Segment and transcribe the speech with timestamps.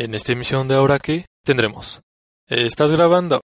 [0.00, 2.02] En esta emisión de Ahora que tendremos
[2.46, 3.40] Estás grabando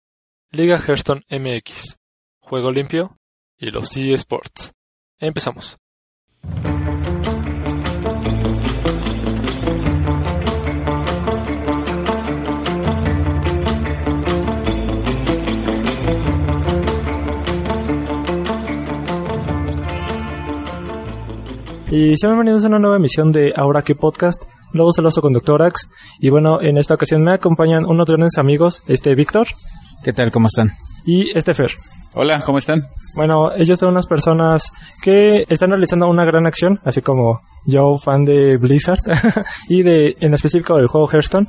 [0.52, 1.98] Liga Hearthstone MX,
[2.42, 3.18] Juego Limpio
[3.58, 4.72] y los eSports.
[5.20, 5.78] Empezamos.
[21.90, 24.53] Y sean bienvenidos a una nueva emisión de Ahora que Podcast.
[24.74, 25.62] Luego celoso con Dr.
[25.62, 25.90] Ax.
[26.20, 29.48] Y bueno, en esta ocasión me acompañan unos grandes amigos, este Víctor
[30.04, 30.32] ¿Qué tal?
[30.32, 30.74] ¿Cómo están?
[31.06, 31.72] y este Fer.
[32.14, 32.84] Hola, ¿cómo están?
[33.16, 38.24] Bueno, ellos son unas personas que están realizando una gran acción, así como yo, fan
[38.24, 39.00] de Blizzard,
[39.70, 41.48] y de, en específico del juego Hearthstone.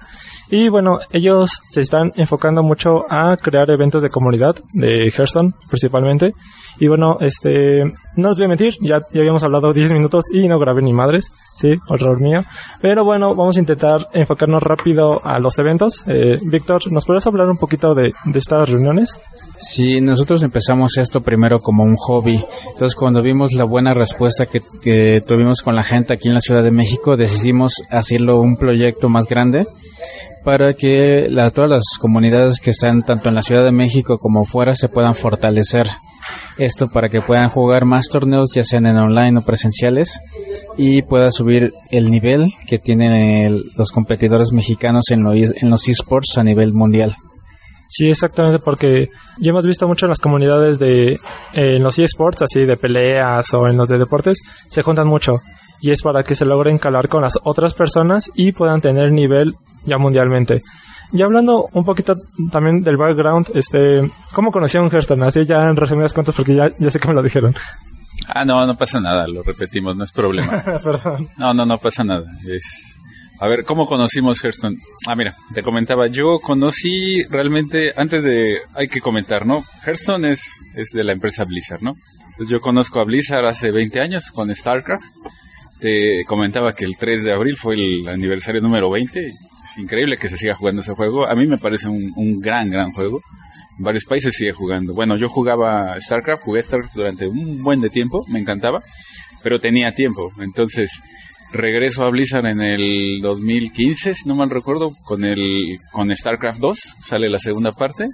[0.50, 6.32] Y bueno, ellos se están enfocando mucho a crear eventos de comunidad, de Hearthstone principalmente.
[6.80, 7.84] Y bueno, este,
[8.16, 10.92] no os voy a mentir, ya, ya habíamos hablado 10 minutos y no grabé ni
[10.92, 12.42] madres, sí, horror mío.
[12.80, 16.02] Pero bueno, vamos a intentar enfocarnos rápido a los eventos.
[16.08, 19.20] Eh, Víctor, ¿nos podrías hablar un poquito de, estas reuniones?
[19.56, 22.44] Sí, nosotros empezamos esto primero como un hobby.
[22.72, 26.40] Entonces, cuando vimos la buena respuesta que, que tuvimos con la gente aquí en la
[26.40, 29.66] Ciudad de México, decidimos hacerlo un proyecto más grande
[30.44, 34.44] para que la- todas las comunidades que están tanto en la Ciudad de México como
[34.44, 35.86] fuera se puedan fortalecer.
[36.58, 40.20] Esto para que puedan jugar más torneos, ya sean en online o presenciales,
[40.76, 46.38] y pueda subir el nivel que tienen el- los competidores mexicanos en, en los esports
[46.38, 47.14] a nivel mundial.
[47.88, 49.08] Sí, exactamente, porque
[49.38, 51.18] ya hemos visto mucho en las comunidades de
[51.54, 54.38] los eSports, así de peleas o en los de deportes,
[54.70, 55.38] se juntan mucho.
[55.80, 59.54] Y es para que se logren calar con las otras personas y puedan tener nivel
[59.84, 60.62] ya mundialmente.
[61.12, 62.14] Y hablando un poquito
[62.50, 65.24] también del background, este, ¿cómo conocieron Hearthstone?
[65.24, 67.54] Así ya en resumidas cuentas, porque ya, ya sé que me lo dijeron.
[68.28, 70.62] Ah, no, no pasa nada, lo repetimos, no es problema.
[70.84, 71.28] Perdón.
[71.36, 72.24] No, no, no pasa nada.
[72.48, 72.98] Es...
[73.40, 74.76] A ver, ¿cómo conocimos Hearthstone?
[75.06, 79.62] Ah, mira, te comentaba, yo conocí realmente, antes de, hay que comentar, ¿no?
[79.84, 80.40] Hearthstone es,
[80.74, 81.94] es de la empresa Blizzard, ¿no?
[82.30, 85.04] Entonces yo conozco a Blizzard hace 20 años con StarCraft.
[85.80, 89.30] Te comentaba que el 3 de abril fue el aniversario número 20.
[89.76, 91.28] Increíble que se siga jugando ese juego.
[91.28, 93.20] A mí me parece un, un gran, gran juego.
[93.78, 94.94] En varios países sigue jugando.
[94.94, 98.78] Bueno, yo jugaba StarCraft, jugué StarCraft durante un buen de tiempo, me encantaba,
[99.42, 100.30] pero tenía tiempo.
[100.40, 100.90] Entonces,
[101.52, 106.78] regreso a Blizzard en el 2015, si no mal recuerdo, con el con StarCraft 2,
[107.04, 108.06] sale la segunda parte.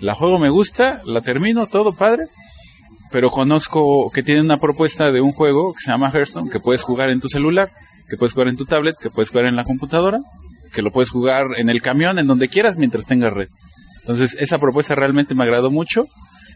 [0.00, 2.24] La juego me gusta, la termino, todo padre,
[3.10, 6.82] pero conozco que tiene una propuesta de un juego que se llama Hearthstone, que puedes
[6.82, 7.70] jugar en tu celular,
[8.10, 10.20] que puedes jugar en tu tablet, que puedes jugar en la computadora,
[10.72, 13.48] que lo puedes jugar en el camión, en donde quieras, mientras tengas red.
[14.02, 16.04] Entonces, esa propuesta realmente me agradó mucho.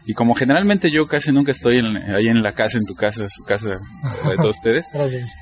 [0.07, 3.27] Y como generalmente yo casi nunca estoy en- ahí en la casa, en tu casa,
[3.29, 4.85] su casa de todos ustedes,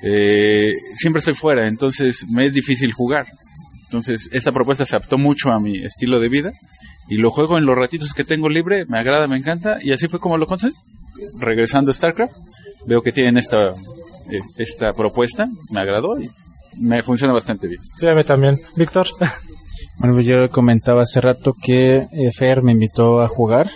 [0.03, 3.25] eh, siempre estoy fuera, entonces me es difícil jugar.
[3.85, 6.52] Entonces, esta propuesta se adaptó mucho a mi estilo de vida
[7.09, 10.08] y lo juego en los ratitos que tengo libre, me agrada, me encanta y así
[10.09, 10.74] fue como lo conseguí.
[11.40, 12.34] Regresando a StarCraft,
[12.85, 16.28] veo que tienen esta, eh, esta propuesta, me agradó y
[16.80, 17.80] me funciona bastante bien.
[17.97, 18.57] Sí, a mí también.
[18.75, 19.07] Víctor.
[20.00, 23.69] Bueno, pues yo comentaba hace rato que eh, Fer me invitó a jugar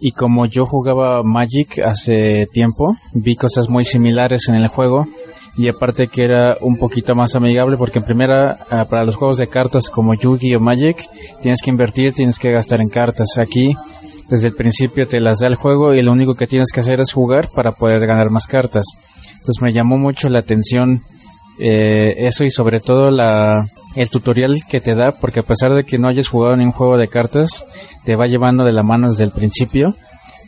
[0.00, 5.08] y como yo jugaba Magic hace tiempo, vi cosas muy similares en el juego
[5.56, 9.38] y aparte que era un poquito más amigable porque en primera ah, para los juegos
[9.38, 11.04] de cartas como Yugi o Magic
[11.42, 13.36] tienes que invertir, tienes que gastar en cartas.
[13.36, 13.74] Aquí
[14.28, 17.00] desde el principio te las da el juego y lo único que tienes que hacer
[17.00, 18.84] es jugar para poder ganar más cartas.
[19.32, 21.02] Entonces me llamó mucho la atención
[21.60, 23.64] eh, eso y sobre todo la,
[23.96, 26.72] el tutorial que te da, porque a pesar de que no hayas jugado ni un
[26.72, 27.66] juego de cartas,
[28.04, 29.94] te va llevando de la mano desde el principio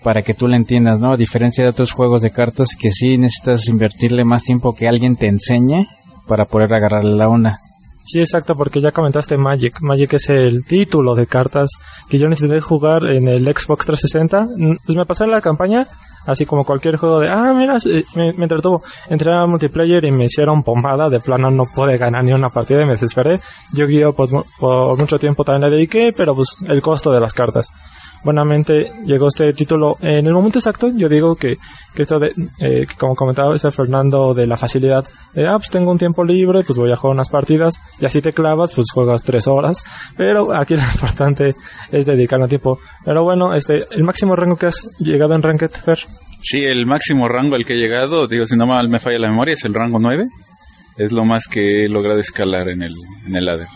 [0.03, 1.13] para que tú le entiendas, ¿no?
[1.13, 5.17] A diferencia de otros juegos de cartas que sí necesitas invertirle más tiempo que alguien
[5.17, 5.87] te enseñe
[6.27, 7.59] para poder agarrarle la onda.
[8.05, 9.81] Sí, exacto, porque ya comentaste Magic.
[9.81, 11.71] Magic es el título de cartas
[12.09, 14.47] que yo necesité jugar en el Xbox 360.
[14.57, 15.87] Mm, Pues me pasé la campaña,
[16.27, 17.77] así como cualquier juego de, ah, mira,
[18.15, 18.83] me, me entretuvo.
[19.09, 22.83] Entré a multiplayer y me hicieron pomada, de plano no pude ganar ni una partida
[22.83, 23.41] y me desesperé.
[23.73, 27.21] Yo guío por, mu- por mucho tiempo también le dediqué, pero pues el costo de
[27.21, 27.71] las cartas.
[28.25, 30.91] Buenamente llegó este título en el momento exacto.
[30.95, 31.57] Yo digo que,
[31.95, 35.05] que esto de, eh, que como comentaba ese Fernando de la facilidad
[35.35, 38.21] de, ah, pues tengo un tiempo libre, pues voy a jugar unas partidas y así
[38.21, 39.85] te clavas, pues juegas tres horas.
[40.17, 41.55] Pero aquí lo importante
[41.91, 42.79] es dedicarle tiempo.
[43.05, 45.99] Pero bueno, este, el máximo rango que has llegado en Ranked, Fer.
[46.43, 49.29] Sí, el máximo rango al que he llegado, digo, si no mal me falla la
[49.29, 50.27] memoria, es el rango 9.
[50.99, 52.93] Es lo más que he logrado escalar en el,
[53.27, 53.69] en el ladder.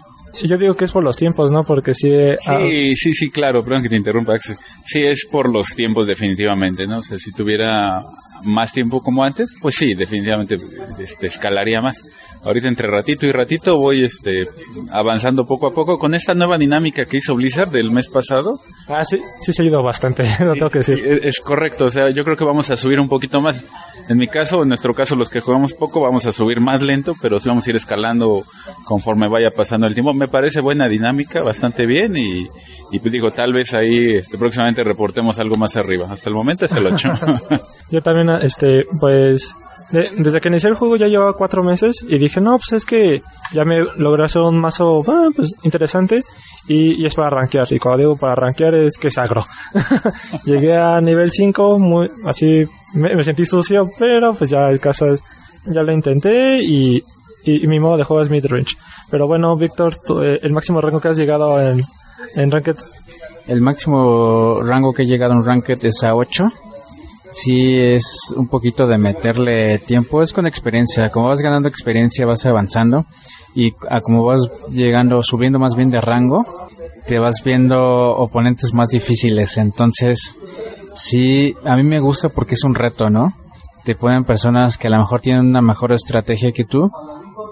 [0.45, 1.63] Yo digo que es por los tiempos, ¿no?
[1.65, 2.11] Porque sí...
[2.47, 4.57] ah, Sí, sí, sí, claro, perdón que te interrumpa, Axel.
[4.85, 6.99] Sí, es por los tiempos definitivamente, ¿no?
[6.99, 8.03] O sea, si tuviera
[8.45, 10.57] más tiempo como antes, pues sí, definitivamente
[10.99, 12.03] este, escalaría más.
[12.47, 14.47] Ahorita entre ratito y ratito voy este,
[14.93, 18.59] avanzando poco a poco con esta nueva dinámica que hizo Blizzard del mes pasado.
[18.89, 20.99] ah, sí, sí se ha ido bastante, lo tengo que decir.
[20.99, 23.65] Sí, es, es correcto, o sea, yo creo que vamos a subir un poquito más.
[24.09, 27.13] En mi caso, en nuestro caso, los que jugamos poco, vamos a subir más lento,
[27.21, 28.45] pero sí vamos a ir escalando
[28.85, 30.15] conforme vaya pasando el tiempo.
[30.15, 32.47] Me parece buena dinámica, bastante bien y,
[32.93, 36.07] y pues digo, tal vez ahí este, próximamente reportemos algo más arriba.
[36.09, 37.09] Hasta el momento es el 8.
[37.91, 39.55] Yo también, este, pues,
[39.91, 42.85] de- desde que inicié el juego ya llevaba cuatro meses y dije, no, pues es
[42.85, 43.23] que
[43.53, 46.23] ya me logré hacer un mazo, ah, pues, interesante
[46.69, 47.67] y, es para rankear.
[47.73, 49.45] Y cuando digo para rankear es que es agro.
[50.45, 55.07] Llegué a nivel 5, muy, así, me, me sentí sucio, pero pues ya el caso
[55.07, 55.21] es,
[55.67, 57.03] ya lo intenté y,
[57.69, 58.77] mi modo de juego es midrange.
[59.09, 61.81] Pero bueno, Víctor, eh, el máximo rango que has llegado en,
[62.35, 62.75] en Ranked,
[63.47, 66.43] El máximo rango que he llegado en Ranked es a 8.
[67.37, 71.11] Sí, es un poquito de meterle tiempo, es con experiencia.
[71.11, 73.05] Como vas ganando experiencia, vas avanzando.
[73.55, 76.47] Y a como vas llegando, subiendo más bien de rango,
[77.07, 79.59] te vas viendo oponentes más difíciles.
[79.59, 80.39] Entonces,
[80.95, 83.35] sí, a mí me gusta porque es un reto, ¿no?
[83.85, 86.91] Te ponen personas que a lo mejor tienen una mejor estrategia que tú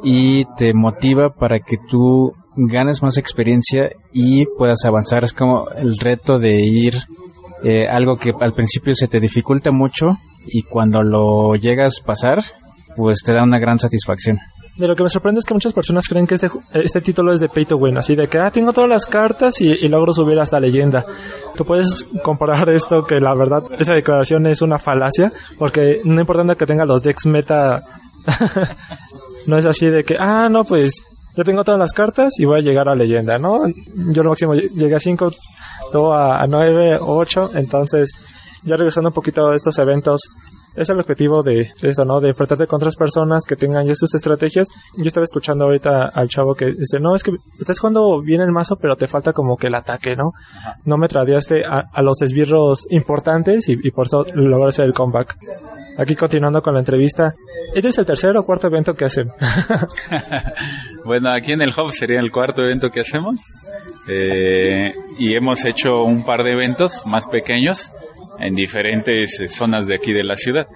[0.03, 5.25] y te motiva para que tú ganes más experiencia y puedas avanzar.
[5.25, 6.95] Es como el reto de ir
[7.65, 10.17] eh, algo que al principio se te dificulta mucho
[10.47, 12.45] y cuando lo llegas a pasar,
[12.97, 14.39] pues te da una gran satisfacción.
[14.77, 17.39] De lo que me sorprende es que muchas personas creen que este, este título es
[17.39, 20.13] de pay to win, así de que, ah, tengo todas las cartas y, y logro
[20.13, 21.05] subir hasta leyenda.
[21.57, 25.31] Tú puedes comparar esto que la verdad, esa declaración es una falacia,
[25.61, 27.83] porque no importando que tenga los decks meta,
[29.47, 30.93] no es así de que, ah, no, pues
[31.37, 33.63] yo tengo todas las cartas y voy a llegar a leyenda, ¿no?
[34.13, 35.31] Yo lo máximo lle- llegué a 5,
[35.93, 38.11] luego a 9, 8, entonces,
[38.63, 40.23] ya regresando un poquito a estos eventos,
[40.75, 42.21] es el objetivo de, de esto, ¿no?
[42.21, 44.67] De enfrentarte con otras personas que tengan ya sus estrategias.
[44.97, 48.51] Yo estaba escuchando ahorita al chavo que dice, no, es que estás jugando bien el
[48.51, 50.33] mazo, pero te falta como que el ataque, ¿no?
[50.85, 55.37] No me tradeaste a, a los esbirros importantes y, y por eso lograste el comeback.
[55.97, 57.33] Aquí continuando con la entrevista.
[57.75, 59.31] Este es el tercer o cuarto evento que hacen.
[61.05, 63.37] Bueno, aquí en el Hub sería el cuarto evento que hacemos.
[64.09, 67.93] Eh, y hemos hecho un par de eventos más pequeños
[68.41, 70.67] en diferentes eh, zonas de aquí de la ciudad.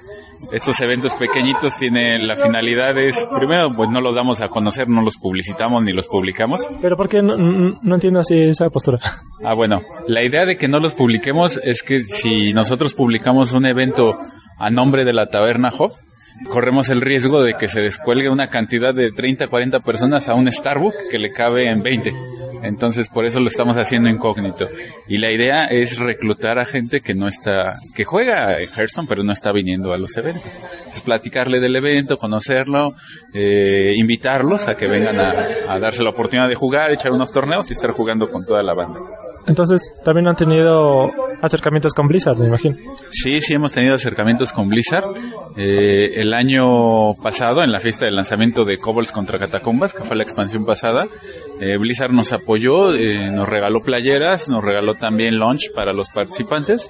[0.53, 5.03] Estos eventos pequeñitos tienen la finalidad es, primero, pues no los damos a conocer, no
[5.03, 6.61] los publicitamos ni los publicamos.
[6.81, 8.99] pero ¿por qué no, no entiendo así esa postura?
[9.45, 13.67] Ah, bueno, la idea de que no los publiquemos es que si nosotros publicamos un
[13.67, 14.17] evento
[14.59, 15.93] a nombre de la Taberna Hop,
[16.51, 20.51] corremos el riesgo de que se descuelgue una cantidad de 30, 40 personas a un
[20.51, 22.15] Starbucks que le cabe en 20.
[22.63, 24.67] Entonces, por eso lo estamos haciendo incógnito.
[25.07, 29.23] Y la idea es reclutar a gente que no está, que juega en Hearthstone, pero
[29.23, 30.53] no está viniendo a los eventos.
[30.93, 32.95] Es platicarle del evento, conocerlo,
[33.33, 37.71] eh, invitarlos a que vengan a, a darse la oportunidad de jugar, echar unos torneos
[37.71, 38.99] y estar jugando con toda la banda.
[39.49, 42.77] Entonces, también han tenido acercamientos con Blizzard, me imagino.
[43.11, 45.05] Sí, sí hemos tenido acercamientos con Blizzard.
[45.57, 50.17] Eh, el año pasado, en la fiesta de lanzamiento de Kobolds contra Catacumbas, que fue
[50.17, 51.07] la expansión pasada,
[51.61, 56.89] eh, Blizzard nos apoyó, eh, nos regaló playeras, nos regaló también lunch para los participantes.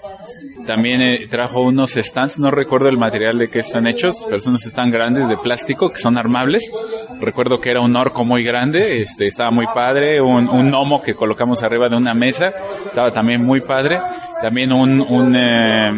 [0.66, 4.50] También eh, trajo unos stands, no recuerdo el material de que están hechos, pero son
[4.50, 6.70] unos stands grandes de plástico que son armables.
[7.20, 11.14] Recuerdo que era un orco muy grande, este, estaba muy padre, un, un gnomo que
[11.14, 12.46] colocamos arriba de una mesa,
[12.86, 13.98] estaba también muy padre.
[14.40, 15.90] También un, un, eh,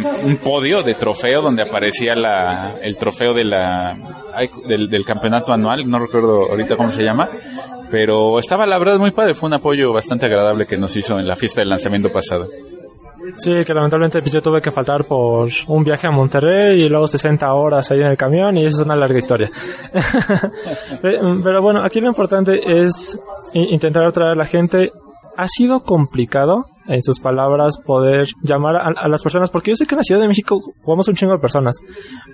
[0.42, 3.94] podio de trofeo donde aparecía la, el trofeo de la,
[4.66, 7.28] del, del campeonato anual, no recuerdo ahorita cómo se llama,
[7.90, 11.28] pero estaba la verdad muy padre, fue un apoyo bastante agradable que nos hizo en
[11.28, 12.48] la fiesta del lanzamiento pasado.
[13.36, 17.06] Sí, que lamentablemente pues, yo tuve que faltar por un viaje a Monterrey y luego
[17.06, 19.50] 60 horas ahí en el camión y eso es una larga historia.
[21.02, 23.18] Eh, Pero bueno, aquí lo importante es
[23.54, 24.90] intentar atraer a la gente.
[25.36, 29.86] Ha sido complicado, en sus palabras, poder llamar a, a las personas, porque yo sé
[29.86, 31.76] que en la Ciudad de México jugamos un chingo de personas,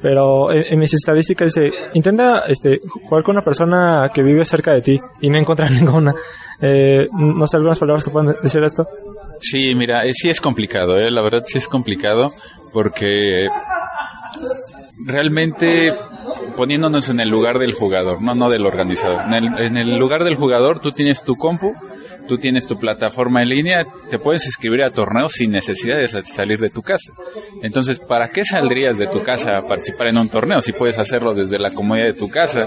[0.02, 4.72] pero en, en mis estadísticas dice, intenta este, jugar con una persona que vive cerca
[4.72, 6.14] de ti y no encontrar ninguna.
[6.60, 8.86] Eh, no sé, algunas palabras que puedan decir esto.
[9.40, 12.32] Sí, mira, eh, sí es complicado, eh, la verdad sí es complicado
[12.72, 13.46] porque
[15.04, 15.94] realmente
[16.56, 19.22] poniéndonos en el lugar del jugador, no, no del organizador.
[19.26, 21.75] En el, en el lugar del jugador tú tienes tu compu,
[22.26, 26.59] tú tienes tu plataforma en línea, te puedes inscribir a torneos sin necesidad de salir
[26.59, 27.12] de tu casa.
[27.62, 31.35] Entonces, ¿para qué saldrías de tu casa a participar en un torneo si puedes hacerlo
[31.35, 32.66] desde la comodidad de tu casa?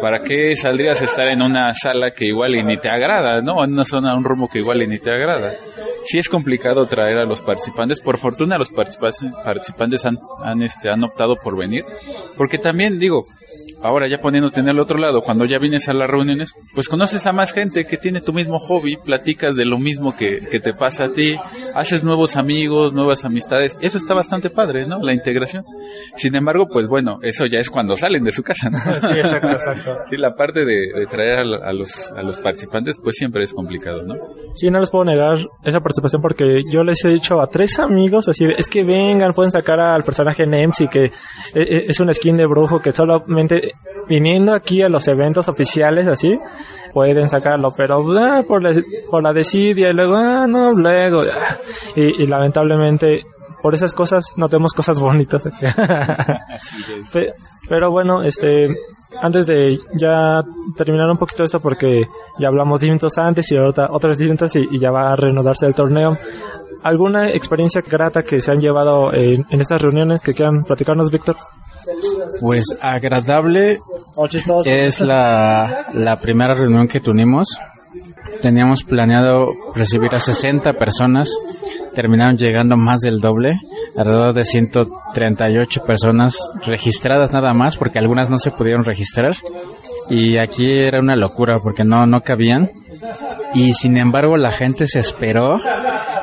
[0.00, 3.64] ¿Para qué saldrías a estar en una sala que igual y ni te agrada, no?
[3.64, 5.52] En una zona, un rumbo que igual y ni te agrada.
[6.04, 8.00] Sí es complicado traer a los participantes.
[8.00, 11.84] Por fortuna los participantes, han, han, este, han optado por venir.
[12.36, 13.24] Porque también digo,
[13.84, 17.26] ahora ya poniéndote en el otro lado, cuando ya vienes a las reuniones, pues conoces
[17.26, 20.72] a más gente que tiene tu mismo hobby, platicas de lo mismo que, que te
[20.72, 21.36] pasa a ti,
[21.74, 25.00] haces nuevos amigos, nuevas amistades, eso está bastante padre, ¿no?
[25.02, 25.64] La integración.
[26.16, 28.78] Sin embargo, pues bueno, eso ya es cuando salen de su casa, ¿no?
[28.78, 29.98] Sí, exacto, exacto.
[30.08, 33.52] Sí, la parte de, de traer a, a, los, a los participantes, pues siempre es
[33.52, 34.14] complicado, ¿no?
[34.54, 38.28] Sí, no les puedo negar esa participación porque yo les he dicho a tres amigos
[38.28, 41.10] así, de, es que vengan, pueden sacar al personaje Nemsi, que
[41.54, 43.73] es una skin de brujo que solamente
[44.08, 46.38] viniendo aquí a los eventos oficiales así,
[46.92, 48.72] pueden sacarlo, pero ah, por, la,
[49.10, 51.56] por la desidia y luego, ah, no, luego, ah,
[51.96, 53.22] y, y, lamentablemente
[53.62, 55.42] por esas cosas no tenemos cosas bonitas
[57.68, 58.68] pero bueno, este,
[59.20, 60.44] antes de ya
[60.76, 62.06] terminar un poquito esto porque
[62.38, 65.66] ya hablamos de eventos antes y ahora otros eventos y, y ya va a reanudarse
[65.66, 66.16] el torneo.
[66.84, 71.36] ¿Alguna experiencia grata que se han llevado en, en estas reuniones que quieran platicarnos, Víctor?
[72.40, 73.78] Pues agradable
[74.66, 77.58] es la, la primera reunión que tuvimos.
[78.42, 81.30] Teníamos planeado recibir a 60 personas,
[81.94, 83.52] terminaron llegando más del doble,
[83.96, 86.36] alrededor de 138 personas
[86.66, 89.34] registradas nada más, porque algunas no se pudieron registrar.
[90.10, 92.70] Y aquí era una locura porque no, no cabían.
[93.54, 95.58] Y sin embargo la gente se esperó,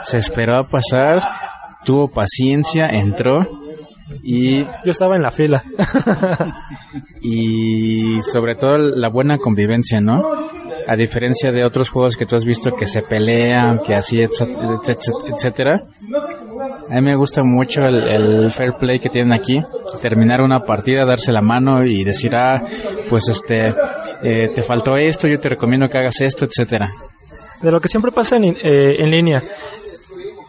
[0.03, 1.21] se esperó a pasar,
[1.83, 3.47] tuvo paciencia, entró
[4.23, 5.63] y yo estaba en la fila.
[7.21, 10.23] y sobre todo la buena convivencia, ¿no?
[10.87, 15.83] A diferencia de otros juegos que tú has visto que se pelean, que así, etcétera.
[16.89, 19.61] A mí me gusta mucho el, el, fair play que tienen aquí.
[20.01, 22.61] Terminar una partida, darse la mano y decir, ah,
[23.09, 23.67] pues este,
[24.23, 26.91] eh, te faltó esto, yo te recomiendo que hagas esto, etcétera.
[27.61, 29.41] De lo que siempre pasa en, eh, en línea,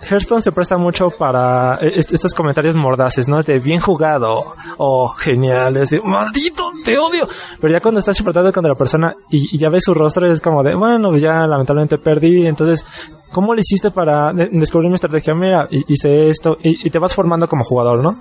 [0.09, 3.41] Hearthstone se presta mucho para estos comentarios mordaces, ¿no?
[3.43, 7.29] De bien jugado, o genial, es de maldito, te odio.
[7.61, 10.63] Pero ya cuando estás tratando con la persona y, ya ves su rostro, es como
[10.63, 12.47] de, bueno, pues ya lamentablemente perdí.
[12.47, 12.85] Entonces,
[13.31, 15.35] ¿cómo le hiciste para de descubrir mi estrategia?
[15.35, 18.17] Mira, hice esto, y, te vas formando como jugador, ¿no?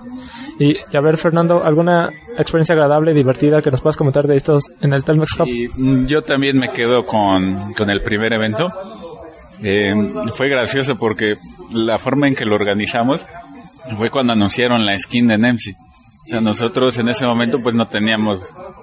[0.58, 4.64] Y, y, a ver, Fernando, ¿alguna experiencia agradable, divertida que nos puedas comentar de estos
[4.80, 5.48] en el Telmex Cup?
[5.48, 5.68] Y
[6.06, 8.72] yo también me quedo con, con el primer evento.
[9.64, 9.92] Eh,
[10.36, 11.36] fue gracioso porque
[11.72, 13.26] la forma en que lo organizamos
[13.96, 15.72] fue cuando anunciaron la skin de Nemsi.
[16.24, 18.40] O sea, nosotros en ese momento pues no teníamos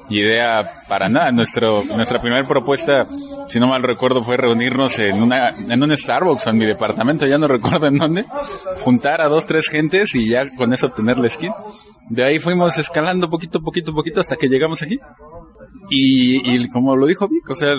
[0.09, 1.31] idea para nada.
[1.31, 3.05] Nuestro, nuestra primera propuesta,
[3.47, 7.37] si no mal recuerdo, fue reunirnos en una, en un Starbucks en mi departamento, ya
[7.37, 8.25] no recuerdo en dónde,
[8.83, 11.51] juntar a dos, tres gentes y ya con eso obtener la skin.
[12.09, 14.99] De ahí fuimos escalando poquito, poquito, poquito hasta que llegamos aquí.
[15.89, 17.69] Y, y, como lo dijo Vic, o sea,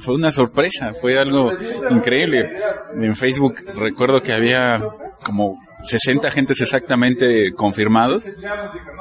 [0.00, 1.52] fue una sorpresa, fue algo
[1.90, 2.50] increíble.
[2.94, 4.82] En Facebook recuerdo que había
[5.24, 8.24] como 60 agentes exactamente confirmados.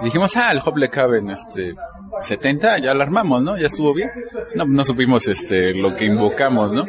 [0.03, 1.75] Dijimos, ah, el hub le caben este,
[2.21, 3.57] 70, ya alarmamos, ¿no?
[3.57, 4.09] Ya estuvo bien.
[4.55, 6.85] No, no supimos este, lo que invocamos, ¿no?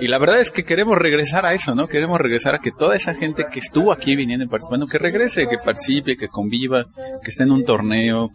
[0.00, 1.86] Y la verdad es que queremos regresar a eso, ¿no?
[1.86, 5.46] Queremos regresar a que toda esa gente que estuvo aquí viniendo y participando, que regrese,
[5.48, 6.86] que participe, que conviva,
[7.22, 8.30] que esté en un torneo,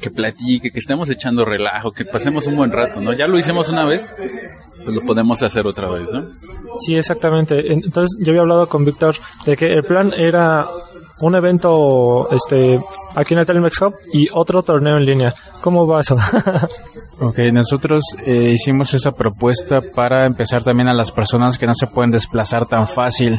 [0.00, 3.12] que platique, que estemos echando relajo, que pasemos un buen rato, ¿no?
[3.12, 4.04] Ya lo hicimos una vez,
[4.84, 6.28] pues lo podemos hacer otra vez, ¿no?
[6.78, 7.72] Sí, exactamente.
[7.72, 10.66] Entonces, yo había hablado con Víctor de que el plan era
[11.20, 12.80] un evento este
[13.14, 15.34] aquí en el Telmex Hub y otro torneo en línea.
[15.60, 16.16] ¿Cómo va eso?
[17.20, 21.86] ok, nosotros eh, hicimos esa propuesta para empezar también a las personas que no se
[21.86, 23.38] pueden desplazar tan fácil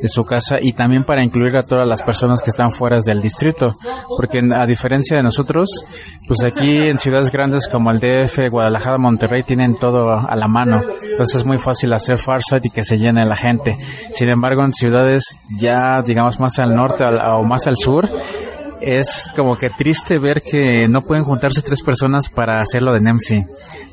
[0.00, 3.20] de su casa y también para incluir a todas las personas que están fuera del
[3.20, 3.74] distrito,
[4.16, 5.68] porque a diferencia de nosotros,
[6.26, 10.82] pues aquí en ciudades grandes como el DF, Guadalajara, Monterrey tienen todo a la mano,
[11.10, 13.76] entonces es muy fácil hacer farsight y que se llene la gente.
[14.14, 15.24] Sin embargo, en ciudades
[15.58, 18.08] ya digamos más al norte o más al sur,
[18.80, 23.44] es como que triste ver que no pueden juntarse tres personas para hacerlo de Nemsi.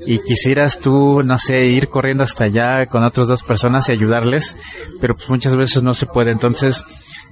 [0.06, 4.56] Y quisieras tú, no sé, ir corriendo hasta allá con otras dos personas y ayudarles,
[5.02, 6.32] pero pues muchas veces no se puede.
[6.32, 6.84] Entonces,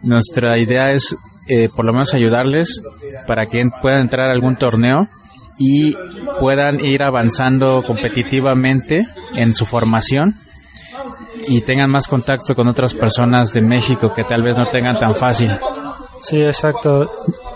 [0.04, 1.16] nuestra idea es
[1.48, 2.82] eh, por lo menos ayudarles
[3.28, 5.08] para que puedan entrar a algún torneo
[5.58, 5.96] y
[6.40, 10.36] puedan ir avanzando competitivamente en su formación
[11.48, 15.16] y tengan más contacto con otras personas de México que tal vez no tengan tan
[15.16, 15.52] fácil.
[16.26, 17.08] Sí, exacto.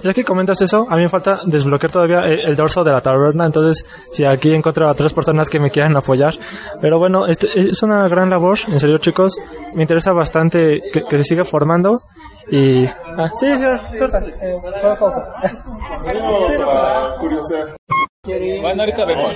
[0.04, 3.02] Ya que comentas eso, a mí me falta desbloquear todavía el, el dorso de la
[3.02, 6.36] taberna, entonces si aquí encuentro a tres personas que me quieran apoyar.
[6.80, 9.40] Pero bueno, este, es una gran labor, en serio chicos,
[9.74, 12.04] me interesa bastante que, que se siga formando
[12.52, 12.86] y...
[12.86, 14.20] Ah, sí, sí, suelta.
[14.20, 14.62] Eh,
[15.00, 15.34] pausa.
[18.62, 19.34] Bueno, ahorita vemos.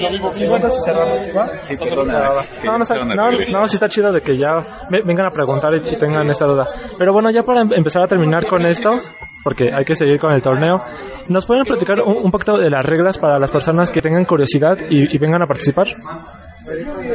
[2.66, 2.86] No, no,
[3.16, 4.50] no, no, sí está chido de que ya
[4.90, 6.68] me- vengan a preguntar y, tengan esta duda.
[6.98, 9.00] Pero bueno, ya para em- empezar a terminar con esto,
[9.42, 10.82] porque hay que seguir con el torneo,
[11.30, 14.78] ¿nos pueden platicar un, un poquito de las reglas para las personas que tengan curiosidad
[14.90, 15.88] y, y vengan a participar?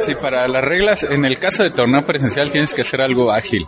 [0.01, 3.65] Sí, para las reglas, en el caso de torneo presencial tienes que hacer algo ágil,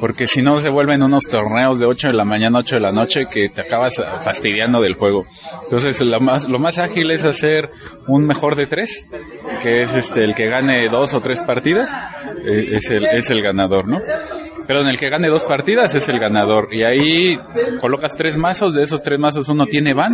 [0.00, 2.92] porque si no se vuelven unos torneos de 8 de la mañana, 8 de la
[2.92, 5.24] noche que te acabas fastidiando del juego.
[5.64, 7.70] Entonces, lo más, lo más ágil es hacer
[8.08, 9.06] un mejor de tres,
[9.62, 11.90] que es este el que gane dos o tres partidas,
[12.44, 13.98] eh, es, el, es el ganador, ¿no?
[14.66, 16.68] Pero en el que gane dos partidas es el ganador.
[16.72, 17.38] Y ahí
[17.80, 20.12] colocas tres mazos, de esos tres mazos uno tiene ban,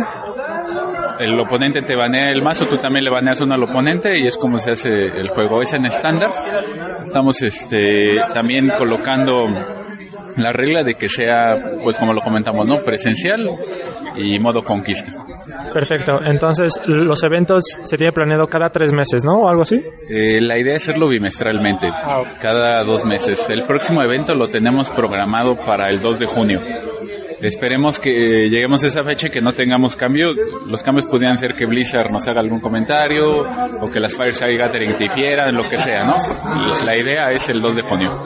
[1.19, 4.37] el oponente te banea el mazo, tú también le baneas uno al oponente y es
[4.37, 5.61] como se hace el juego.
[5.61, 6.29] Es en estándar.
[7.03, 9.45] Estamos este también colocando
[10.37, 12.77] la regla de que sea, pues como lo comentamos, ¿no?
[12.85, 13.49] Presencial
[14.15, 15.11] y modo conquista.
[15.73, 16.19] Perfecto.
[16.23, 19.41] Entonces, los eventos se tiene planeado cada tres meses, ¿no?
[19.41, 19.81] O algo así.
[20.09, 21.89] Eh, la idea es hacerlo bimestralmente,
[22.41, 23.49] cada dos meses.
[23.49, 26.61] El próximo evento lo tenemos programado para el 2 de junio.
[27.41, 30.33] Esperemos que lleguemos a esa fecha y que no tengamos cambio.
[30.67, 33.45] Los cambios podrían ser que Blizzard nos haga algún comentario
[33.81, 36.15] o que las Fireside Gathering difieran, lo que sea, ¿no?
[36.85, 38.19] La- idea es el 2 de junio.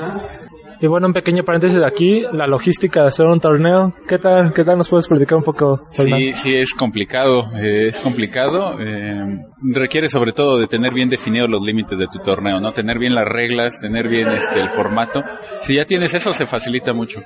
[0.82, 3.94] Y bueno, un pequeño paréntesis de aquí, la logística de hacer un torneo.
[4.08, 6.18] ¿Qué tal, qué tal nos puedes platicar un poco, Fernando?
[6.18, 8.80] Sí, sí, es complicado, eh, es complicado.
[8.80, 12.72] eh, requiere sobre todo de tener bien definidos los límites de tu torneo, ¿no?
[12.74, 15.22] Tener bien las reglas, tener bien este, el formato.
[15.62, 17.22] Si ya tienes eso, se facilita mucho.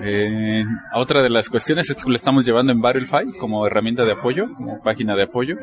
[0.00, 0.62] Eh,
[0.94, 4.46] otra de las cuestiones es que lo estamos llevando en Battlefy como herramienta de apoyo,
[4.56, 5.56] como página de apoyo.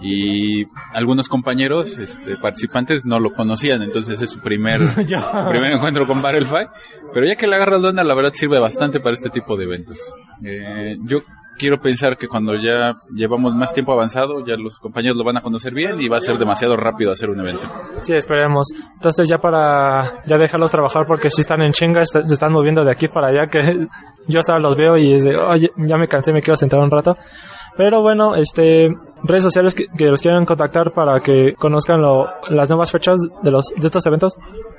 [0.00, 6.06] Y algunos compañeros este, participantes no lo conocían, entonces es su primer, su primer encuentro
[6.06, 6.66] con Battlefy.
[7.12, 9.64] Pero ya que le agarras la onda, la verdad sirve bastante para este tipo de
[9.64, 9.98] eventos.
[10.44, 11.18] Eh, yo
[11.58, 15.40] quiero pensar que cuando ya llevamos más tiempo avanzado, ya los compañeros lo van a
[15.40, 17.62] conocer bien y va a ser demasiado rápido hacer un evento.
[18.02, 18.66] Sí, esperemos.
[18.94, 22.90] Entonces ya para ya dejarlos trabajar porque si están en chinga, se están moviendo de
[22.92, 23.86] aquí para allá que
[24.28, 26.90] yo hasta los veo y es de, oye, ya me cansé, me quiero sentar un
[26.90, 27.16] rato.
[27.78, 28.88] Pero bueno, este,
[29.22, 33.50] redes sociales que, que los quieran contactar para que conozcan lo- las nuevas fechas de
[33.50, 34.38] los de estos eventos.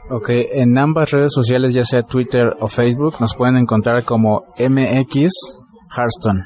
[0.10, 5.32] Ok, en ambas redes sociales, ya sea Twitter o Facebook, nos pueden encontrar como MX
[5.96, 6.44] Hearthstone.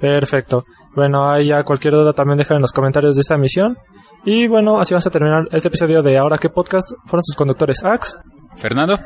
[0.00, 0.64] Perfecto.
[0.96, 3.76] Bueno, ahí ya cualquier duda también deja en los comentarios de esta emisión.
[4.24, 6.90] Y bueno, así vamos a terminar este episodio de Ahora qué podcast.
[7.06, 8.18] Fueron sus conductores Ax
[8.56, 8.98] Fernando,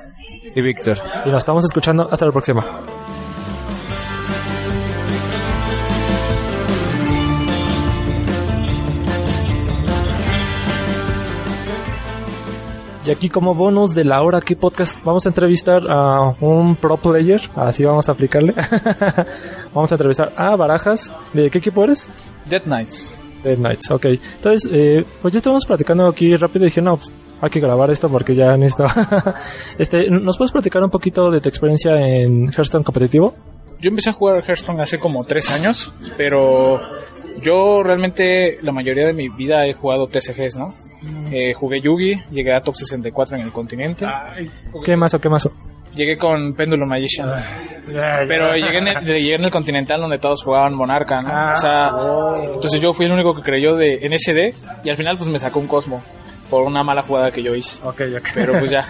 [0.54, 0.96] Y Víctor.
[1.26, 2.62] y nos estamos escuchando hasta la próxima.
[13.04, 16.96] Y aquí como bonus de la hora que podcast vamos a entrevistar a un pro
[16.96, 18.54] player, así vamos a aplicarle.
[19.74, 21.12] vamos a entrevistar a Barajas.
[21.32, 22.08] ¿De qué equipo eres?
[22.48, 23.12] Dead Knights.
[23.42, 24.04] Dead Knights, ok.
[24.06, 27.10] Entonces, eh, pues ya estamos platicando aquí rápido y dije, no, pues
[27.40, 28.86] hay que grabar esto porque ya necesito.
[29.78, 33.34] este, ¿Nos puedes platicar un poquito de tu experiencia en Hearthstone competitivo?
[33.80, 36.80] Yo empecé a jugar Hearthstone hace como tres años, pero
[37.40, 40.68] yo realmente la mayoría de mi vida he jugado TCGs, ¿no?
[41.32, 44.06] Eh, jugué Yugi, llegué a top 64 en el continente,
[44.84, 45.52] ¿Qué mazo, qué mazo?
[45.94, 47.28] llegué con Pendulum Magician,
[48.26, 51.52] pero llegué en, el, llegué en el continental donde todos jugaban Monarca, ¿no?
[51.52, 51.90] O sea,
[52.54, 55.38] entonces yo fui el único que creyó de en SD y al final pues me
[55.38, 56.02] sacó un Cosmo
[56.50, 57.78] por una mala jugada que yo hice.
[57.82, 58.28] Ok, ok.
[58.34, 58.80] Pero pues ya.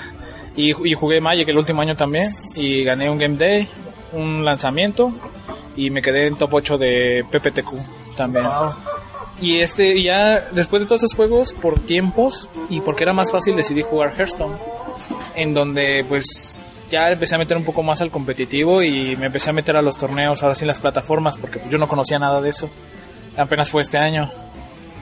[0.55, 2.29] Y, y jugué Magic el último año también.
[2.57, 3.67] Y gané un Game Day,
[4.13, 5.11] un lanzamiento.
[5.77, 8.47] Y me quedé en top 8 de PPTQ también.
[9.41, 13.57] Y este, ya después de todos esos juegos, por tiempos y porque era más fácil,
[13.57, 14.57] decidí jugar Hearthstone.
[15.35, 16.59] En donde pues
[16.91, 19.83] ya empecé a meter un poco más al competitivo y me empecé a meter a
[19.83, 22.71] los torneos, ahora sí en las plataformas, porque pues yo no conocía nada de eso.
[23.37, 24.31] Apenas fue este año.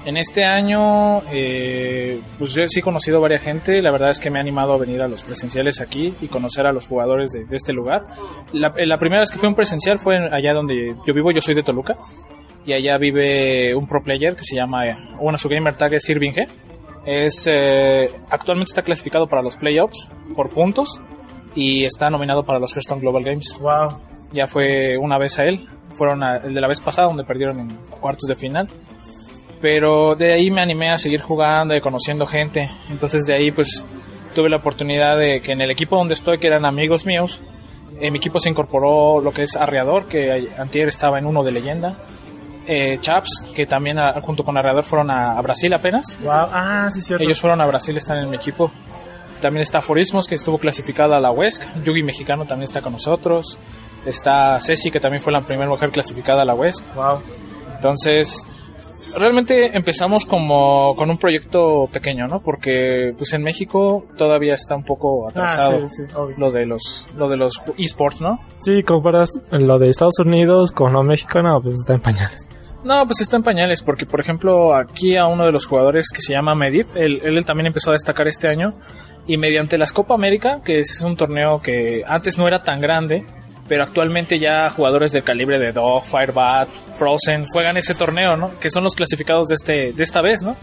[0.06, 3.82] En este año, eh, pues yo sí he conocido varias gente.
[3.82, 6.64] La verdad es que me ha animado a venir a los presenciales aquí y conocer
[6.64, 8.06] a los jugadores de, de este lugar.
[8.52, 11.30] La, la primera vez que fui a un presencial fue allá donde yo vivo.
[11.32, 11.96] Yo soy de Toluca.
[12.66, 16.04] Y allá vive un pro player que se llama, eh, bueno, su gamer tag es
[16.04, 16.46] Sirving G.
[17.06, 21.00] Es, eh, actualmente está clasificado para los playoffs por puntos
[21.54, 23.56] y está nominado para los Hearthstone Global Games.
[23.60, 23.98] Wow.
[24.32, 25.66] Ya fue una vez a él.
[25.94, 27.68] Fueron a- el de la vez pasada donde perdieron en
[28.00, 28.68] cuartos de final.
[29.60, 32.70] Pero de ahí me animé a seguir jugando y conociendo gente.
[32.90, 33.84] Entonces de ahí pues
[34.34, 37.40] tuve la oportunidad de que en el equipo donde estoy, que eran amigos míos,
[38.00, 41.52] en mi equipo se incorporó lo que es Arreador, que antier estaba en uno de
[41.52, 41.94] leyenda.
[42.72, 46.16] Eh, Chaps, que también a- junto con Arreador fueron a, a Brasil apenas.
[46.22, 46.30] Wow.
[46.32, 47.24] Ah, sí, cierto.
[47.24, 48.70] Ellos fueron a Brasil, están en mi equipo.
[49.40, 51.62] También está Forismos, que estuvo clasificada a la WESC.
[51.84, 53.58] Yugi Mexicano también está con nosotros.
[54.06, 56.94] Está Ceci, que también fue la primera mujer clasificada a la WESC.
[56.94, 57.18] Wow.
[57.74, 58.46] Entonces,
[59.18, 62.40] realmente empezamos como con un proyecto pequeño, ¿no?
[62.40, 66.36] Porque pues en México todavía está un poco atrasado Ah, sí, sí, obvio.
[66.38, 68.38] lo de los lo de los esports, ¿no?
[68.58, 72.46] Sí, comparas lo de Estados Unidos con lo mexicano, pues está en pañales.
[72.82, 76.22] No, pues está en pañales, porque por ejemplo aquí a uno de los jugadores que
[76.22, 78.74] se llama Medip, él, también empezó a destacar este año,
[79.26, 83.24] y mediante las Copa América, que es un torneo que antes no era tan grande,
[83.68, 88.58] pero actualmente ya jugadores del calibre de Dog, Firebat, Frozen juegan ese torneo, ¿no?
[88.58, 90.56] Que son los clasificados de, este, de esta vez, ¿no?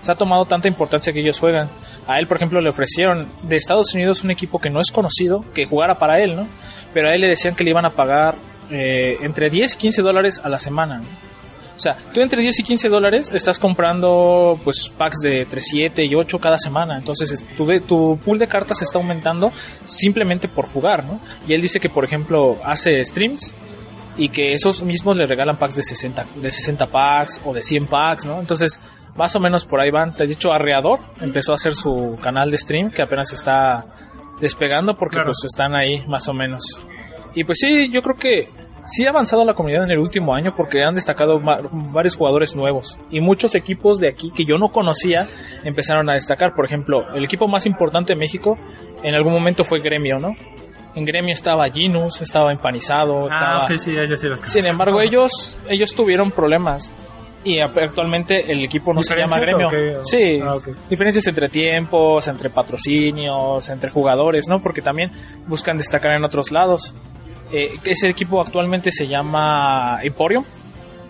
[0.00, 1.68] Se ha tomado tanta importancia que ellos juegan.
[2.06, 5.44] A él, por ejemplo, le ofrecieron de Estados Unidos un equipo que no es conocido,
[5.52, 6.46] que jugara para él, ¿no?
[6.94, 8.36] Pero a él le decían que le iban a pagar
[8.70, 11.33] eh, entre 10 y 15 dólares a la semana, ¿no?
[11.76, 16.04] O sea, tú entre 10 y 15 dólares estás comprando pues packs de entre 7
[16.04, 16.96] y 8 cada semana.
[16.96, 19.52] Entonces es- tu, tu pool de cartas está aumentando
[19.84, 21.18] simplemente por jugar, ¿no?
[21.48, 23.54] Y él dice que, por ejemplo, hace streams
[24.16, 27.86] y que esos mismos le regalan packs de 60, de 60 packs o de 100
[27.86, 28.38] packs, ¿no?
[28.38, 28.78] Entonces,
[29.16, 30.14] más o menos por ahí van.
[30.14, 33.84] Te he dicho, Arreador empezó a hacer su canal de stream que apenas está
[34.40, 35.26] despegando porque Claro.
[35.32, 36.62] pues están ahí más o menos.
[37.34, 38.48] Y pues sí, yo creo que
[38.86, 41.40] sí ha avanzado la comunidad en el último año porque han destacado
[41.92, 45.26] varios jugadores nuevos y muchos equipos de aquí que yo no conocía
[45.64, 46.54] empezaron a destacar.
[46.54, 48.58] Por ejemplo, el equipo más importante de México
[49.02, 50.34] en algún momento fue Gremio, ¿no?
[50.94, 53.62] En Gremio estaba Ginus, estaba Empanizado, estaba...
[53.62, 56.92] Ah, ok, sí, ellos sí los Sin embargo, ellos, ellos tuvieron problemas.
[57.46, 59.98] Y actualmente el equipo no se llama ¿Diferencias Gremio.
[59.98, 60.04] o qué?
[60.04, 60.56] Sí, Ah,
[60.88, 64.62] diferencias entre tiempos, entre patrocinios, entre jugadores, ¿no?
[64.62, 65.10] Porque también
[65.46, 66.94] buscan destacar en otros lados.
[67.56, 70.44] Eh, ese equipo actualmente se llama Emporium.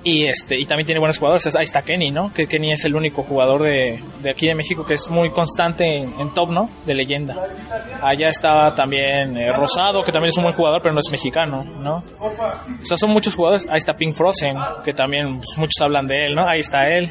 [0.07, 1.57] Y este y también tiene buenos jugadores.
[1.57, 2.31] Ahí está Kenny, ¿no?
[2.35, 5.87] Que Kenny es el único jugador de, de aquí de México que es muy constante
[5.87, 6.69] en, top, ¿no?
[6.85, 7.35] De leyenda.
[8.03, 11.65] Allá está también eh, Rosado, que también es un buen jugador, pero no es mexicano,
[11.65, 12.05] ¿no?
[12.21, 13.67] O sea, son muchos jugadores.
[13.71, 16.47] Ahí está Pink Frozen, que también pues, muchos hablan de él, ¿no?
[16.47, 17.11] Ahí está él.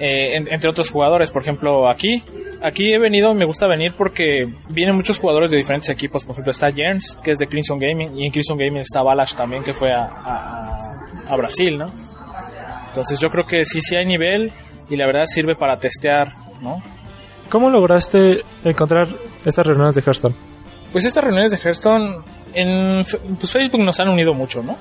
[0.00, 2.22] Eh, en- entre otros jugadores, por ejemplo, aquí.
[2.62, 6.24] Aquí he venido, me gusta venir porque vienen muchos jugadores de diferentes equipos.
[6.24, 9.34] Por ejemplo, está Jerns, que es de Crimson Gaming, y en Crimson Gaming está Balash
[9.34, 10.78] también, que fue a, a-
[11.28, 11.86] a Brasil, ¿no?
[12.88, 14.52] Entonces yo creo que sí, sí hay nivel
[14.90, 16.28] y la verdad sirve para testear,
[16.60, 16.82] ¿no?
[17.48, 19.08] ¿Cómo lograste encontrar
[19.44, 20.34] estas reuniones de Hearthstone?
[20.92, 22.16] Pues estas reuniones de Hearthstone
[22.54, 23.04] en
[23.38, 24.76] pues Facebook nos han unido mucho, ¿no?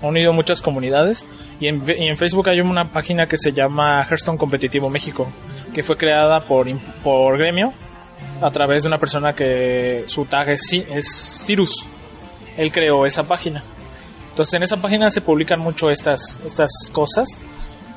[0.00, 1.26] Unido muchas comunidades
[1.58, 5.26] y en, Fe- y en Facebook hay una página que se llama Hearthstone Competitivo México,
[5.74, 6.66] que fue creada por,
[7.02, 7.72] por Gremio
[8.40, 11.84] a través de una persona que su tag es, es Cirus.
[12.56, 13.62] Él creó esa página.
[14.30, 17.26] Entonces en esa página se publican mucho estas, estas cosas.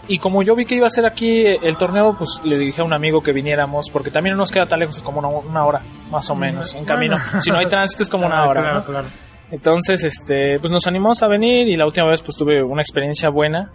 [0.08, 2.84] Y como yo vi que iba a ser aquí el torneo, pues le dije a
[2.84, 5.64] un amigo que viniéramos, porque también no nos queda tan lejos, es como una, una
[5.66, 7.16] hora, más o menos, en camino.
[7.40, 8.62] Si no hay tránsito es como una Ah, hora.
[8.84, 9.31] Claro, ¿no?
[9.52, 13.30] Entonces, este, pues nos animamos a venir y la última vez pues tuve una experiencia
[13.30, 13.70] buena.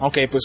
[0.00, 0.42] Aunque pues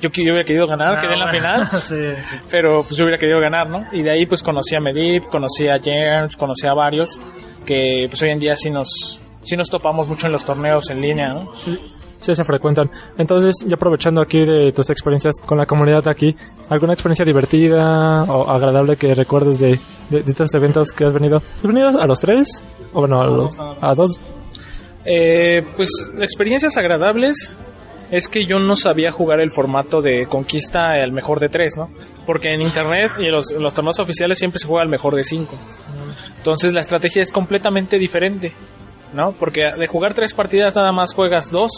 [0.00, 1.38] yo, yo hubiera querido ganar, Ah, quedé en la bueno.
[1.38, 2.36] final, sí, sí.
[2.50, 3.84] pero pues yo hubiera querido ganar, ¿no?
[3.92, 7.20] Y de ahí pues conocí a Medip, conocí a Jerns, conocí a varios
[7.66, 11.00] que pues hoy en día sí nos sí nos topamos mucho en los torneos en
[11.00, 11.52] línea, ¿no?
[11.56, 11.78] Sí,
[12.22, 12.90] se frecuentan.
[13.18, 16.34] Entonces, ya aprovechando aquí de tus experiencias con la comunidad aquí,
[16.68, 19.78] ¿alguna experiencia divertida o agradable que recuerdes de,
[20.10, 21.38] de, estos eventos que has venido?
[21.38, 22.62] ¿Has venido a los tres?
[22.92, 23.56] O bueno, a, los-
[23.96, 24.10] dos.
[25.04, 27.52] Eh, pues experiencias agradables
[28.10, 31.88] es que yo no sabía jugar el formato de conquista al mejor de tres, ¿no?
[32.26, 35.14] Porque en internet y en los, en los torneos oficiales siempre se juega al mejor
[35.14, 35.56] de cinco.
[36.36, 38.52] Entonces la estrategia es completamente diferente,
[39.14, 39.32] ¿no?
[39.32, 41.70] Porque de jugar tres partidas nada más juegas dos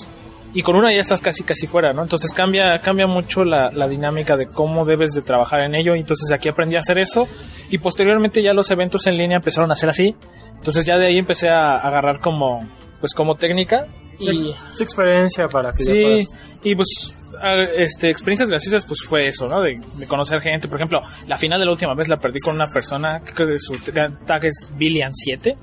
[0.54, 2.02] y con una ya estás casi casi fuera, ¿no?
[2.02, 5.94] Entonces cambia, cambia mucho la, la dinámica de cómo debes de trabajar en ello.
[5.96, 7.28] Y entonces aquí aprendí a hacer eso
[7.70, 10.14] y posteriormente ya los eventos en línea empezaron a ser así.
[10.56, 12.60] Entonces ya de ahí empecé a agarrar como,
[13.00, 13.86] pues como técnica
[14.18, 17.14] y Sí, experiencia para que Sí, puedas- y pues
[17.76, 19.60] este experiencias graciosas pues fue eso, ¿no?
[19.60, 22.54] De, de conocer gente, por ejemplo, la final de la última vez la perdí con
[22.54, 23.74] una persona que su
[24.24, 25.56] tag es Billian 7,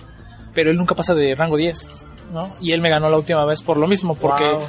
[0.53, 1.87] pero él nunca pasa de rango 10,
[2.31, 2.51] ¿no?
[2.61, 4.61] Y él me ganó la última vez por lo mismo, porque Wow.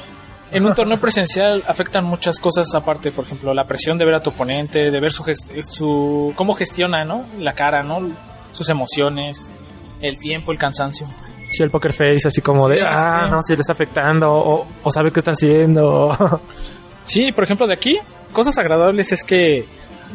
[0.51, 4.21] en un torneo presencial afectan muchas cosas aparte, por ejemplo, la presión de ver a
[4.23, 7.25] tu oponente, de ver su, gest- su cómo gestiona, ¿no?
[7.39, 8.01] La cara, ¿no?
[8.53, 9.53] Sus emociones,
[10.01, 11.07] el tiempo, el cansancio.
[11.51, 13.31] Sí, el poker face, así como de, ah, sí.
[13.31, 16.17] no, si le está afectando, o, o sabe qué está haciendo.
[17.05, 17.99] Sí, por ejemplo, de aquí,
[18.33, 19.65] cosas agradables es que,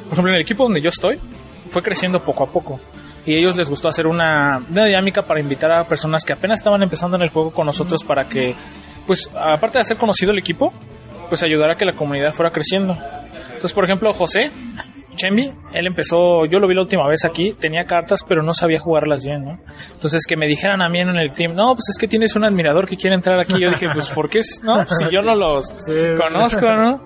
[0.06, 1.20] por ejemplo, en el equipo donde yo estoy,
[1.70, 2.80] fue creciendo poco a poco.
[3.28, 6.82] Y ellos les gustó hacer una, una dinámica para invitar a personas que apenas estaban
[6.82, 8.56] empezando en el juego con nosotros para que,
[9.06, 10.74] pues, aparte de hacer conocido el equipo,
[11.28, 12.98] pues ayudar a que la comunidad fuera creciendo.
[13.48, 14.50] Entonces, por ejemplo, José
[15.18, 18.80] Chembi, él empezó, yo lo vi la última vez aquí, tenía cartas, pero no sabía
[18.80, 19.60] jugarlas bien, ¿no?
[19.94, 22.46] Entonces, que me dijeran a mí en el team, no, pues es que tienes un
[22.46, 23.56] admirador que quiere entrar aquí.
[23.60, 24.40] Yo dije, pues, ¿por qué?
[24.64, 25.74] No, pues si yo no los
[26.18, 27.06] conozco, ¿no?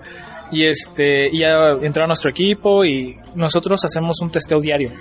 [0.52, 4.92] Y este, y ya entró a nuestro equipo y nosotros hacemos un testeo diario.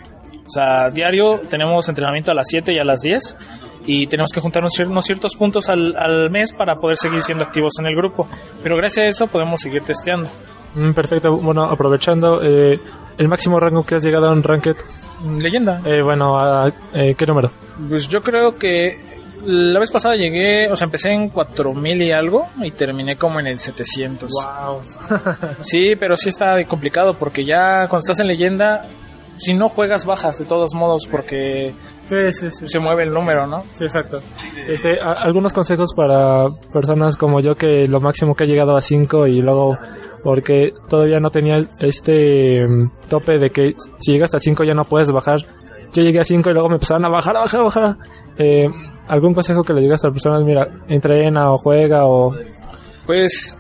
[0.52, 3.38] O sea, diario tenemos entrenamiento a las 7 y a las 10
[3.86, 7.72] y tenemos que juntarnos unos ciertos puntos al, al mes para poder seguir siendo activos
[7.80, 8.28] en el grupo.
[8.62, 10.28] Pero gracias a eso podemos seguir testeando.
[10.76, 11.38] Mm, perfecto.
[11.38, 12.78] Bueno, aprovechando, eh,
[13.18, 14.76] el máximo rango que has llegado a un ranked,
[15.40, 15.82] Leyenda.
[15.86, 17.50] eh, bueno, a, eh, ¿qué número?
[17.88, 19.00] Pues yo creo que
[19.46, 23.48] la vez pasada llegué, o sea, empecé en 4000 y algo y terminé como en
[23.48, 24.30] el 700.
[24.30, 24.82] Wow.
[25.62, 28.86] Sí, pero sí está complicado porque ya cuando estás en leyenda,
[29.42, 31.74] si no juegas bajas de todos modos porque
[32.06, 32.68] Sí, sí, sí.
[32.68, 33.64] se mueve el número, ¿no?
[33.74, 34.20] Sí, exacto.
[34.68, 38.82] Este, a- algunos consejos para personas como yo que lo máximo que he llegado a
[38.82, 39.78] 5 y luego
[40.24, 44.84] porque todavía no tenía este mm, tope de que si llegas a 5 ya no
[44.86, 45.40] puedes bajar.
[45.94, 47.98] Yo llegué a 5 y luego me empezaron a bajar, a bajar, a bajar.
[48.38, 48.70] Eh,
[49.08, 50.44] ¿Algún consejo que le digas a las personas?
[50.44, 52.34] Mira, entrena o juega o...
[53.06, 53.58] Pues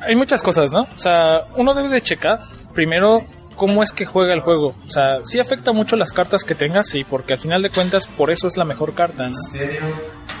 [0.00, 0.80] hay muchas cosas, ¿no?
[0.80, 2.38] O sea, uno debe de checar
[2.74, 3.22] primero
[3.58, 4.68] cómo es que juega el juego.
[4.86, 8.06] O sea, sí afecta mucho las cartas que tengas, sí, porque al final de cuentas
[8.06, 9.28] por eso es la mejor carta.
[9.28, 9.34] ¿no?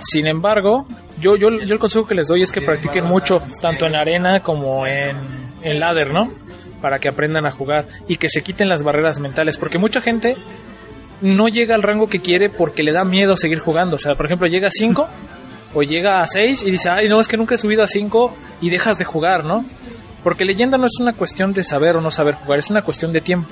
[0.00, 0.86] Sin embargo,
[1.20, 4.40] yo, yo, yo el consejo que les doy es que practiquen mucho, tanto en arena
[4.40, 5.16] como en,
[5.62, 6.30] en ladder, ¿no?
[6.80, 10.36] Para que aprendan a jugar y que se quiten las barreras mentales, porque mucha gente
[11.20, 13.96] no llega al rango que quiere porque le da miedo seguir jugando.
[13.96, 15.08] O sea, por ejemplo, llega a 5
[15.74, 18.36] o llega a 6 y dice, ay, no, es que nunca he subido a 5
[18.60, 19.64] y dejas de jugar, ¿no?
[20.28, 23.14] Porque leyenda no es una cuestión de saber o no saber jugar, es una cuestión
[23.14, 23.48] de tiempo.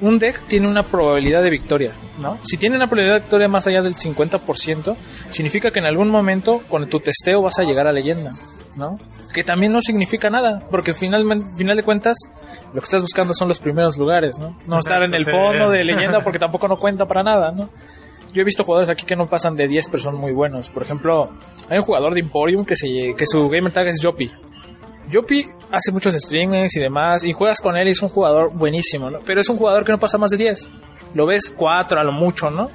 [0.00, 1.92] Un deck tiene una probabilidad de victoria,
[2.22, 2.38] ¿no?
[2.42, 4.96] Si tiene una probabilidad de victoria más allá del 50%,
[5.28, 8.32] significa que en algún momento con tu testeo vas a llegar a leyenda,
[8.76, 8.98] ¿no?
[9.34, 12.16] Que también no significa nada, porque finalmente, final de cuentas,
[12.68, 14.56] lo que estás buscando son los primeros lugares, ¿no?
[14.66, 17.68] No estar en el fondo de leyenda porque tampoco no cuenta para nada, ¿no?
[18.32, 20.70] Yo he visto jugadores aquí que no pasan de 10, pero son muy buenos.
[20.70, 21.28] Por ejemplo,
[21.68, 24.32] hay un jugador de Emporium que, se, que su gamer tag es Joppy.
[25.12, 29.10] Joppy hace muchos streamings y demás, y juegas con él y es un jugador buenísimo,
[29.10, 29.18] ¿no?
[29.24, 30.70] Pero es un jugador que no pasa más de 10.
[31.14, 32.70] Lo ves 4 a lo mucho, ¿no?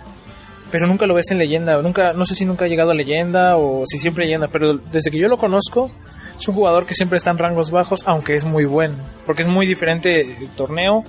[0.72, 3.58] Pero nunca lo ves en leyenda, nunca, no sé si nunca ha llegado a leyenda
[3.58, 5.90] o si siempre leyenda, pero desde que yo lo conozco,
[6.38, 9.48] es un jugador que siempre está en rangos bajos, aunque es muy bueno, porque es
[9.48, 11.04] muy diferente el torneo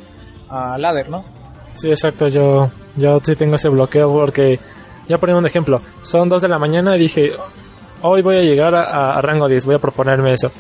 [0.49, 1.25] a ladder, ¿no?
[1.75, 2.27] Sí, exacto.
[2.29, 4.59] Yo, yo sí tengo ese bloqueo porque,
[5.07, 7.33] ya ponía un ejemplo, son 2 de la mañana y dije,
[8.03, 10.51] hoy voy a llegar a, a rango 10, voy a proponerme eso.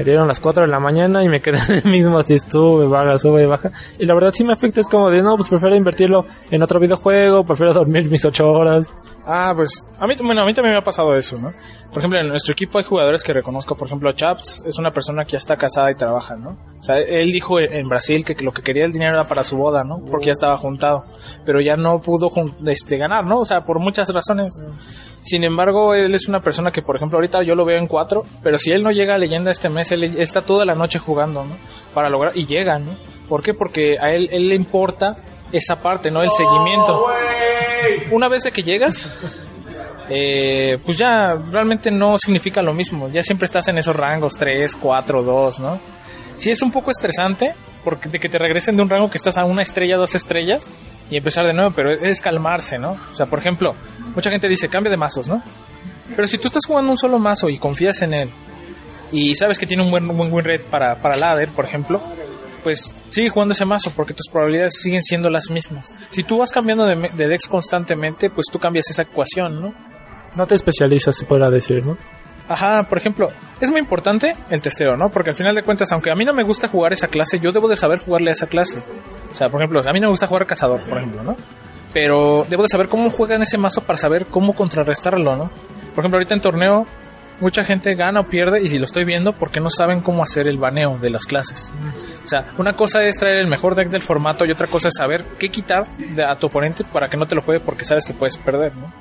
[0.00, 2.86] Me dieron las 4 de la mañana y me quedé en el mismo, así sube,
[2.86, 3.70] baja, sube, baja.
[3.98, 6.80] Y la verdad sí me afecta, es como de, no, pues prefiero invertirlo en otro
[6.80, 8.90] videojuego, prefiero dormir mis 8 horas.
[9.26, 11.50] Ah, pues a mí, bueno, a mí también me ha pasado eso, ¿no?
[11.90, 15.24] Por ejemplo, en nuestro equipo hay jugadores que reconozco, por ejemplo, Chaps es una persona
[15.24, 16.56] que ya está casada y trabaja, ¿no?
[16.78, 19.56] O sea, él dijo en Brasil que lo que quería el dinero era para su
[19.56, 19.98] boda, ¿no?
[20.10, 21.04] Porque ya estaba juntado,
[21.44, 22.28] pero ya no pudo
[22.66, 23.40] este, ganar, ¿no?
[23.40, 24.58] O sea, por muchas razones.
[25.22, 28.24] Sin embargo, él es una persona que, por ejemplo, ahorita yo lo veo en cuatro,
[28.42, 31.44] pero si él no llega a leyenda este mes, él está toda la noche jugando,
[31.44, 31.56] ¿no?
[31.92, 32.92] Para lograr, y llega, ¿no?
[33.28, 33.52] ¿Por qué?
[33.52, 35.16] Porque a él, él le importa
[35.52, 36.22] esa parte, ¿no?
[36.22, 37.06] El seguimiento.
[38.10, 39.08] Una vez de que llegas,
[40.08, 43.08] eh, pues ya realmente no significa lo mismo.
[43.08, 45.80] Ya siempre estás en esos rangos 3, 4, 2, ¿no?
[46.36, 49.38] Sí es un poco estresante porque de que te regresen de un rango que estás
[49.38, 50.70] a una estrella, dos estrellas
[51.10, 52.92] y empezar de nuevo, pero es calmarse, ¿no?
[52.92, 53.74] O sea, por ejemplo,
[54.14, 55.42] mucha gente dice cambia de mazos, ¿no?
[56.14, 58.30] Pero si tú estás jugando un solo mazo y confías en él
[59.12, 62.00] y sabes que tiene un buen, buen win rate para, para ladder, por ejemplo,
[62.62, 65.94] pues sigue jugando ese mazo porque tus probabilidades siguen siendo las mismas.
[66.10, 69.74] Si tú vas cambiando de, de decks constantemente, pues tú cambias esa ecuación, ¿no?
[70.36, 71.96] No te especializas, se podrá decir, ¿no?
[72.50, 73.28] Ajá, por ejemplo,
[73.60, 75.08] es muy importante el testeo, ¿no?
[75.08, 77.52] Porque al final de cuentas, aunque a mí no me gusta jugar esa clase, yo
[77.52, 78.80] debo de saber jugarle a esa clase.
[79.30, 81.36] O sea, por ejemplo, a mí no me gusta jugar cazador, por ejemplo, ¿no?
[81.92, 85.44] Pero debo de saber cómo juegan ese mazo para saber cómo contrarrestarlo, ¿no?
[85.94, 86.86] Por ejemplo, ahorita en torneo,
[87.40, 90.46] mucha gente gana o pierde, y si lo estoy viendo, porque no saben cómo hacer
[90.48, 91.72] el baneo de las clases.
[92.22, 94.94] O sea, una cosa es traer el mejor deck del formato y otra cosa es
[94.96, 98.04] saber qué quitar de- a tu oponente para que no te lo juegue porque sabes
[98.06, 98.92] que puedes perder, ¿no?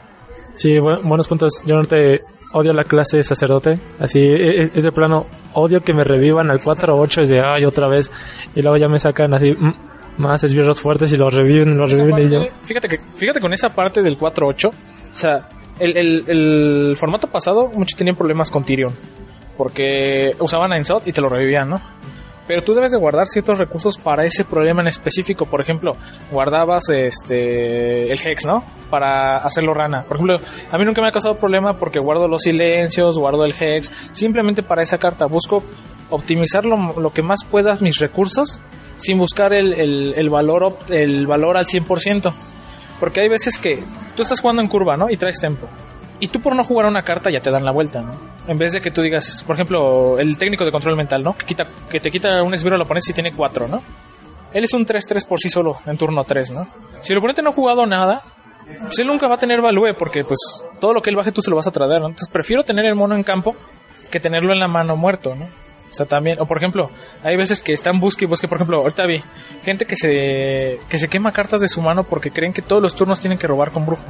[0.55, 1.61] Sí, bu- buenos puntos.
[1.65, 2.21] Yo no te
[2.51, 3.79] odio la clase de sacerdote.
[3.99, 7.63] Así e- e- es de plano, odio que me revivan al 4-8 es de ay
[7.65, 8.11] otra vez.
[8.55, 9.73] Y luego ya me sacan así mm,
[10.17, 12.45] más esbirros fuertes y los reviven, los reviven y yo.
[12.63, 14.71] fíjate que fíjate con esa parte del 4-8, o
[15.15, 15.47] sea,
[15.79, 18.93] el, el- formato pasado muchos tenían problemas con Tyrion,
[19.57, 21.81] porque usaban a Insult y te lo revivían, ¿no?
[22.47, 25.45] pero tú debes de guardar ciertos recursos para ese problema en específico.
[25.45, 25.91] Por ejemplo,
[26.31, 28.63] guardabas este el hex, ¿no?
[28.89, 30.01] Para hacerlo rana.
[30.01, 30.35] Por ejemplo,
[30.71, 34.63] a mí nunca me ha causado problema porque guardo los silencios, guardo el hex, simplemente
[34.63, 35.27] para esa carta.
[35.27, 35.61] Busco
[36.09, 38.59] optimizar lo, que más puedas mis recursos
[38.97, 42.33] sin buscar el, el, el valor el valor al 100%.
[42.99, 43.83] Porque hay veces que
[44.15, 45.09] tú estás jugando en curva, ¿no?
[45.09, 45.67] Y traes tempo.
[46.19, 48.11] Y tú por no jugar una carta ya te dan la vuelta, ¿no?
[48.47, 51.35] En vez de que tú digas, por ejemplo, el técnico de control mental, ¿no?
[51.37, 53.81] Que, te quita un esbirro al oponente si tiene 4, ¿no?
[54.53, 56.67] Él es un 3-3 por sí solo en turno 3, ¿no?
[57.01, 58.21] Si el oponente no ha jugado nada,
[58.81, 60.39] pues él nunca va a tener value porque pues
[60.79, 62.07] todo lo que él baje tú se lo vas a traer, ¿no?
[62.07, 63.55] Entonces prefiero tener el mono en campo
[64.11, 65.47] que tenerlo en la mano muerto, ¿no?
[65.89, 66.89] O sea, también, o por ejemplo,
[67.23, 69.21] hay veces que están busque y busque, por ejemplo, ahorita vi
[69.63, 72.95] gente que se, que se quema cartas de su mano porque creen que todos los
[72.95, 74.03] turnos tienen que robar con brujo.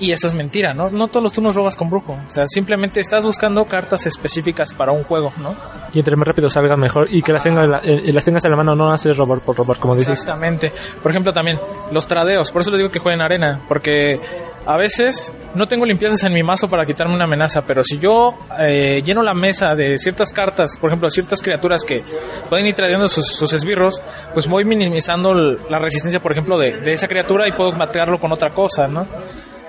[0.00, 0.90] Y eso es mentira, ¿no?
[0.90, 2.12] No todos los turnos robas con brujo.
[2.12, 5.56] O sea, simplemente estás buscando cartas específicas para un juego, ¿no?
[5.92, 8.44] Y entre más rápido salgan mejor y que las, tenga en la- eh, las tengas
[8.44, 10.10] en la mano, no haces robar por robar, como dices.
[10.20, 10.72] Exactamente.
[11.02, 11.58] Por ejemplo, también
[11.90, 12.52] los tradeos.
[12.52, 13.58] Por eso les digo que jueguen arena.
[13.66, 14.20] Porque
[14.66, 17.62] a veces no tengo limpiezas en mi mazo para quitarme una amenaza.
[17.62, 22.04] Pero si yo eh, lleno la mesa de ciertas cartas, por ejemplo, ciertas criaturas que
[22.48, 24.00] pueden ir tradeando sus, sus esbirros,
[24.32, 28.30] pues voy minimizando la resistencia, por ejemplo, de, de esa criatura y puedo matarlo con
[28.30, 29.04] otra cosa, ¿no?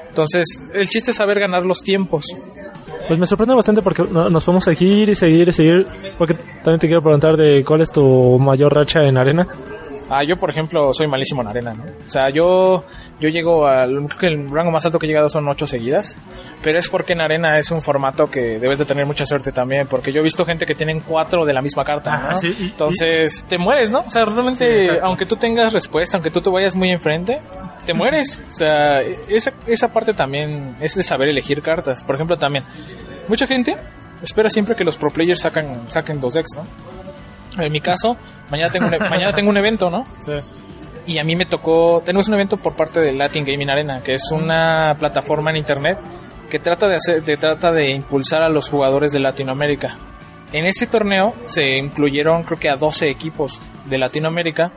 [0.10, 2.26] Entonces, el chiste es saber ganar los tiempos.
[3.08, 5.86] Pues me sorprende bastante porque no- nos podemos seguir y seguir y seguir.
[6.17, 9.48] Porque también te quiero preguntar de cuál es tu mayor racha en arena.
[10.10, 11.84] Ah, yo, por ejemplo, soy malísimo en arena, ¿no?
[11.84, 12.84] O sea, yo,
[13.19, 16.17] yo llego al, creo que el rango más alto que he llegado son ocho seguidas,
[16.63, 19.86] pero es porque en arena es un formato que debes de tener mucha suerte también,
[19.88, 22.36] porque yo he visto gente que tienen cuatro de la misma carta, Ajá, ¿no?
[22.36, 24.00] sí, y- Entonces, te mueres, ¿no?
[24.00, 27.39] O sea, realmente, Sí, aunque tú tengas respuesta, aunque tú te vayas muy enfrente,
[27.86, 28.39] te mueres.
[28.52, 32.04] O sea, esa, esa parte también es de saber elegir cartas.
[32.04, 32.63] Por ejemplo, también,
[33.28, 33.76] mucha gente
[34.24, 36.63] espera siempre que los pro players sacan, saquen dos decks, ¿no?
[37.58, 38.16] En mi caso,
[38.50, 40.06] mañana tengo un, e- mañana tengo un evento, ¿no?
[41.08, 44.14] Y a mí me tocó, tenemos un evento por parte de Latin Gaming Arena, que
[44.14, 45.98] es una plataforma en internet
[46.50, 49.98] que trata de hacer, de, trata de impulsar a los jugadores de Latinoamérica.
[50.52, 54.72] En ese torneo se incluyeron creo que a 12 equipos de Latinoamérica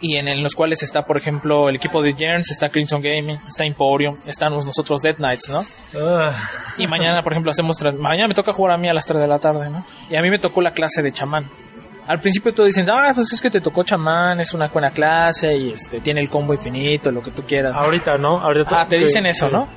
[0.00, 3.64] y en, los cuales está por ejemplo el equipo de Jerns, está Crimson Gaming, está
[3.64, 5.62] Emporium, estamos nosotros Dead Knights, ¿no?
[6.78, 7.76] Y mañana, por ejemplo, hacemos.
[7.98, 9.84] Mañana me toca jugar a mí a las 3 de la tarde, ¿no?
[10.08, 11.44] Y a mí me tocó la clase de chamán.
[12.10, 15.56] Al principio todos dicen, ah, pues es que te tocó chamán, es una buena clase
[15.56, 17.72] y este tiene el combo infinito, lo que tú quieras.
[17.72, 18.36] Ahorita, ¿no?
[18.38, 19.52] Ahorita Ah, te sí, dicen eso, sí.
[19.52, 19.68] ¿no?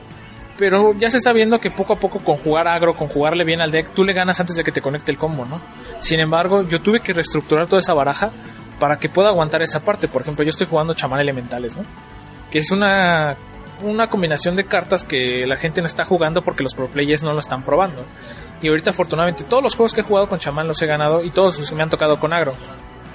[0.58, 3.62] Pero ya se está viendo que poco a poco con jugar agro, con jugarle bien
[3.62, 5.62] al deck, tú le ganas antes de que te conecte el combo, ¿no?
[6.00, 8.32] Sin embargo, yo tuve que reestructurar toda esa baraja
[8.80, 10.08] para que pueda aguantar esa parte.
[10.08, 11.84] Por ejemplo, yo estoy jugando chamán elementales, ¿no?
[12.50, 13.36] Que es una,
[13.82, 17.34] una combinación de cartas que la gente no está jugando porque los pro players no
[17.34, 18.04] lo están probando.
[18.62, 21.32] Y ahorita, afortunadamente, todos los juegos que he jugado con chamán los he ganado y
[21.32, 22.54] todos los que me han tocado con agro.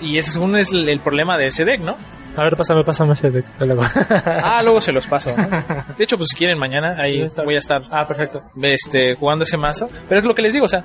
[0.01, 1.97] Y ese es, un, es el, el problema de ese deck, ¿no?
[2.37, 3.47] A ver, pásame, pásame ese deck.
[3.59, 3.83] luego.
[4.25, 5.35] Ah, luego se los paso.
[5.37, 5.49] ¿no?
[5.97, 8.43] De hecho, pues si quieren mañana, ahí Sí, voy a estar ah, perfecto.
[8.63, 9.89] este, jugando ese mazo.
[10.09, 10.85] Pero es lo que les digo, o sea,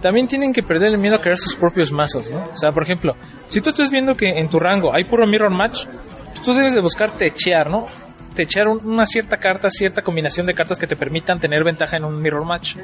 [0.00, 2.38] también tienen que perder el miedo a crear sus propios mazos, ¿no?
[2.52, 3.14] O sea, por ejemplo,
[3.48, 5.86] si tú estás viendo que en tu rango hay puro mirror match,
[6.44, 7.86] tú debes de buscar techear, ¿no?
[8.34, 12.04] Techear un- una cierta carta, cierta combinación de cartas que te permitan tener ventaja en
[12.04, 12.76] un mirror match,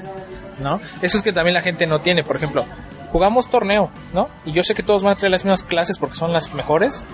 [0.63, 0.81] ¿no?
[1.03, 2.23] Eso es que también la gente no tiene.
[2.23, 2.65] Por ejemplo,
[3.13, 4.29] jugamos torneo, ¿no?
[4.45, 7.07] Y yo sé que todos van a traer las mismas clases porque son las mejores.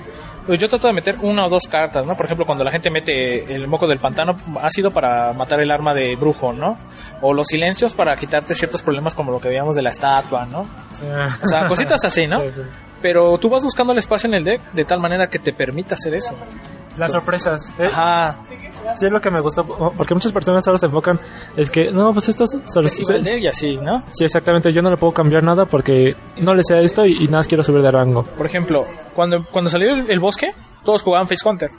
[0.47, 2.15] Pero yo trato de meter una o dos cartas, ¿no?
[2.17, 5.71] Por ejemplo, cuando la gente mete el moco del pantano, ha sido para matar el
[5.71, 6.77] arma de brujo, ¿no?
[7.23, 10.67] O los silencios para quitarte ciertos problemas como lo que veíamos de la estatua, ¿no?
[11.43, 12.41] O sea, cositas así, ¿no?
[12.43, 12.61] Sí, sí.
[13.01, 15.95] Pero tú vas buscando el espacio en el deck de tal manera que te permita
[15.95, 16.35] hacer eso.
[16.97, 17.75] Las sorpresas.
[17.79, 17.87] ¿eh?
[17.87, 18.39] Ajá.
[18.97, 19.65] Sí, es lo que me gustó.
[19.65, 21.19] Porque muchas personas ahora se enfocan.
[21.57, 22.59] Es que, no, pues esto es.
[23.41, 24.03] y así, ¿no?
[24.13, 24.73] Sí, exactamente.
[24.73, 27.39] Yo no le puedo cambiar nada porque no le sé a esto y, y nada
[27.39, 28.23] más quiero subir de rango.
[28.25, 30.53] Por ejemplo, cuando, cuando salió el, el bosque,
[30.85, 31.71] todos jugaban Face Hunter.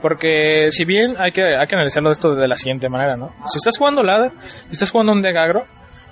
[0.00, 3.32] Porque si bien hay que, hay que analizarlo esto de la siguiente manera, ¿no?
[3.46, 4.32] Si estás jugando ladder,
[4.66, 5.64] si estás jugando un deck agro,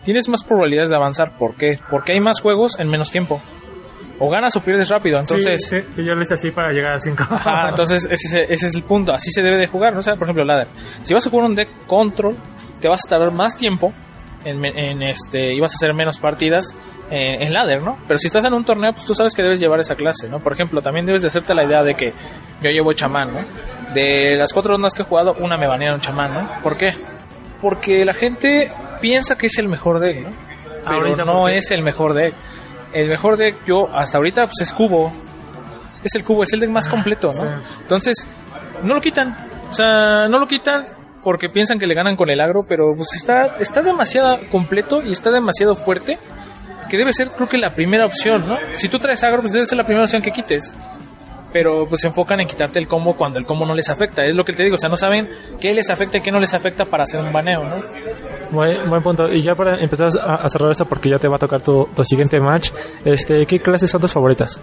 [0.05, 1.39] tienes más probabilidades de avanzar.
[1.39, 1.79] ¿Por qué?
[1.91, 3.41] Porque hay más juegos en menos tiempo.
[4.21, 5.19] O ganas o pierdes rápido.
[5.21, 7.23] Entonces, sí, sí, yo lo hice así para llegar al 5.
[7.31, 10.01] Ajá, entonces ese, es- ese es el punto, así se debe de jugar, ¿no?
[10.01, 10.67] O sea, por ejemplo, ladder.
[11.03, 12.35] Si vas a jugar un deck control,
[12.81, 13.93] te vas a tardar más tiempo
[14.45, 16.75] en, en este y vas a hacer menos partidas
[17.11, 17.97] en, en ladder, ¿no?
[18.09, 20.41] Pero si estás en un torneo, pues tú sabes que debes llevar esa clase, ¿no?
[20.41, 22.13] Por ejemplo, también debes de hacerte la idea de que
[22.61, 23.41] yo llevo chamán, ¿no?
[23.95, 26.49] De las cuatro rondas que he jugado, una me banearon chamán, ¿no?
[26.63, 26.93] ¿Por qué?
[27.61, 28.71] Porque la gente
[29.01, 30.31] piensa que es el mejor deck, ¿no?
[30.85, 32.35] Pero Ahorita, no es el mejor deck.
[32.93, 35.13] El mejor deck yo hasta ahorita pues es cubo.
[36.03, 37.43] Es el cubo, es el deck más completo, ¿no?
[37.43, 37.77] Sí.
[37.83, 38.29] Entonces,
[38.83, 39.37] no lo quitan.
[39.71, 40.87] O sea, no lo quitan
[41.23, 45.13] porque piensan que le ganan con el agro, pero pues está, está demasiado completo y
[45.13, 46.19] está demasiado fuerte
[46.89, 48.57] que debe ser creo que la primera opción, ¿no?
[48.75, 50.75] Si tú traes agro, pues debe ser la primera opción que quites.
[51.59, 54.25] Pero pues se enfocan en quitarte el combo cuando el combo no les afecta.
[54.25, 55.29] Es lo que te digo, o sea, no saben
[55.61, 57.77] qué les afecta y qué no les afecta para hacer un baneo, ¿no?
[58.53, 59.27] Buen, buen punto.
[59.29, 61.89] Y ya para empezar a, a cerrar esto, porque ya te va a tocar tu,
[61.97, 62.71] tu siguiente match,
[63.05, 64.61] este, ¿qué clases son tus favoritas?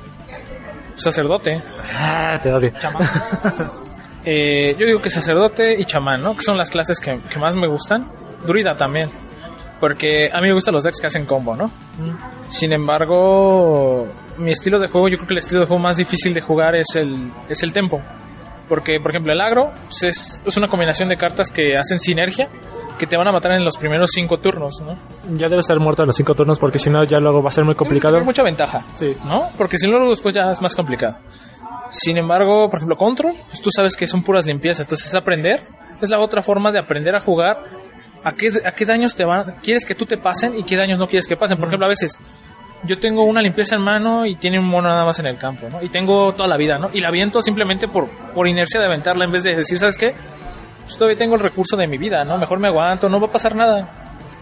[0.95, 1.61] Sacerdote,
[1.99, 2.71] Ah, te odio.
[4.25, 6.33] eh, yo digo que sacerdote y chamán, ¿no?
[6.33, 8.05] Que son las clases que, que más me gustan.
[8.47, 9.09] Druida también.
[9.81, 11.69] Porque a mí me gustan los decks que hacen combo, ¿no?
[12.47, 14.07] Sin embargo,
[14.38, 16.75] mi estilo de juego, yo creo que el estilo de juego más difícil de jugar
[16.75, 18.01] es el, es el tempo.
[18.67, 22.49] Porque, por ejemplo, el agro pues, es, es una combinación de cartas que hacen sinergia
[22.97, 24.97] que te van a matar en los primeros cinco turnos, ¿no?
[25.38, 27.51] Ya debe estar muerto a los cinco turnos, porque si no, ya luego va a
[27.51, 28.19] ser muy complicado.
[28.23, 29.15] Mucha ventaja, Sí.
[29.25, 29.49] ¿no?
[29.57, 31.17] Porque si no, luego después ya es más complicado.
[31.91, 34.81] Sin embargo, por ejemplo, Control, pues tú sabes que son puras limpiezas.
[34.88, 35.61] Entonces, aprender
[36.01, 37.57] es la otra forma de aprender a jugar.
[38.23, 40.97] ¿A qué, a qué daños te van, quieres que tú te pasen y qué daños
[40.97, 41.57] no quieres que pasen?
[41.59, 42.19] Por ejemplo, a veces
[42.86, 45.67] yo tengo una limpieza en mano y tiene un mono nada más en el campo,
[45.69, 45.81] ¿no?
[45.81, 46.89] Y tengo toda la vida, ¿no?
[46.93, 50.13] Y la aviento simplemente por, por inercia de aventarla en vez de decir, ¿sabes qué?
[50.83, 52.38] Pues todavía tengo el recurso de mi vida, ¿no?
[52.38, 53.88] Mejor me aguanto, no va a pasar nada.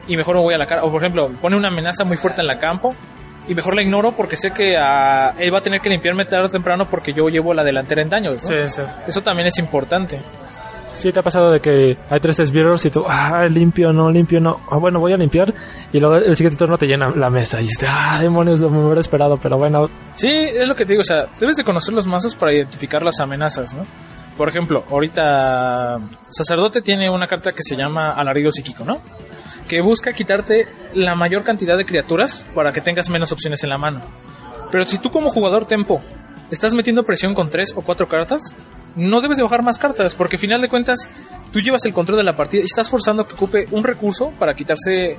[0.08, 0.84] Y mejor me voy a la cara.
[0.84, 2.94] O por ejemplo, pone una amenaza muy fuerte en la campo
[3.48, 6.46] y mejor la ignoro porque sé que ah, él va a tener que limpiarme tarde
[6.46, 8.48] o temprano porque yo llevo la delantera en daños, ¿no?
[8.48, 8.82] Sí, sí.
[9.08, 10.20] Eso también es importante.
[10.96, 14.40] Sí, te ha pasado de que hay tres esbirros y tú, ah, limpio, no, limpio,
[14.40, 14.62] no.
[14.70, 15.54] Ah, bueno, voy a limpiar.
[15.92, 17.60] Y luego el siguiente turno te llena la mesa.
[17.60, 19.38] Y dices, ah, demonios, lo me hubiera esperado.
[19.38, 22.36] Pero bueno, Sí, es lo que te digo, o sea, debes de conocer los mazos
[22.36, 23.86] para identificar las amenazas, ¿no?
[24.38, 25.98] Por ejemplo, ahorita
[26.30, 29.00] Sacerdote tiene una carta que se llama Alarido Psíquico, ¿no?
[29.68, 33.78] Que busca quitarte la mayor cantidad de criaturas para que tengas menos opciones en la
[33.78, 34.02] mano.
[34.72, 36.02] Pero si tú como jugador tempo
[36.52, 38.56] estás metiendo presión con tres o cuatro cartas,
[38.96, 41.10] no debes de bajar más cartas, porque al final de cuentas
[41.52, 44.54] tú llevas el control de la partida y estás forzando que ocupe un recurso para
[44.54, 45.18] quitarse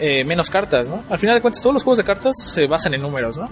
[0.00, 1.02] eh, menos cartas, ¿no?
[1.10, 3.48] Al final de cuentas, todos los juegos de cartas se basan en números, ¿no?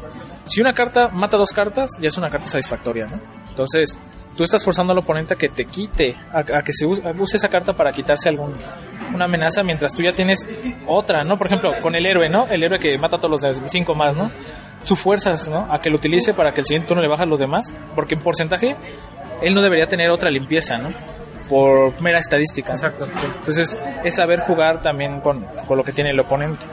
[0.47, 3.21] Si una carta mata dos cartas, ya es una carta satisfactoria, ¿no?
[3.49, 3.99] Entonces,
[4.37, 7.37] tú estás forzando al oponente a que te quite, a, a que se use, use
[7.37, 8.55] esa carta para quitarse algún
[9.15, 10.47] una amenaza, mientras tú ya tienes
[10.87, 11.37] otra, ¿no?
[11.37, 12.47] Por ejemplo, con el héroe, ¿no?
[12.49, 14.31] El héroe que mata a todos los cinco más, ¿no?
[14.85, 15.67] Sus fuerzas, ¿no?
[15.71, 18.15] A que lo utilice para que el siguiente turno le baje a los demás, porque
[18.15, 18.77] en porcentaje
[19.43, 20.91] él no debería tener otra limpieza, ¿no?
[21.49, 22.73] Por mera estadística.
[22.73, 23.07] Exacto.
[23.39, 26.67] Entonces, es saber jugar también con, con lo que tiene el oponente.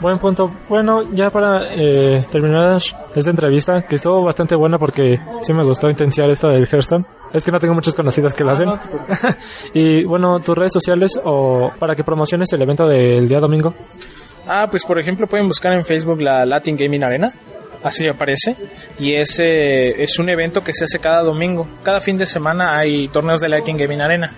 [0.00, 0.52] buen punto.
[0.68, 2.76] Bueno, ya para eh, terminar
[3.14, 7.06] esta entrevista, que estuvo bastante buena porque sí me gustó intensiar esto del Hearthstone.
[7.32, 8.68] Es que no tengo muchos conocidos que lo hacen.
[9.74, 13.74] y bueno, tus redes sociales o para que promociones el evento del día domingo.
[14.46, 17.32] Ah, pues por ejemplo pueden buscar en Facebook la Latin Gaming Arena,
[17.82, 18.56] así aparece,
[18.98, 21.68] y es, eh, es un evento que se hace cada domingo.
[21.82, 24.32] Cada fin de semana hay torneos de Latin Gaming Arena.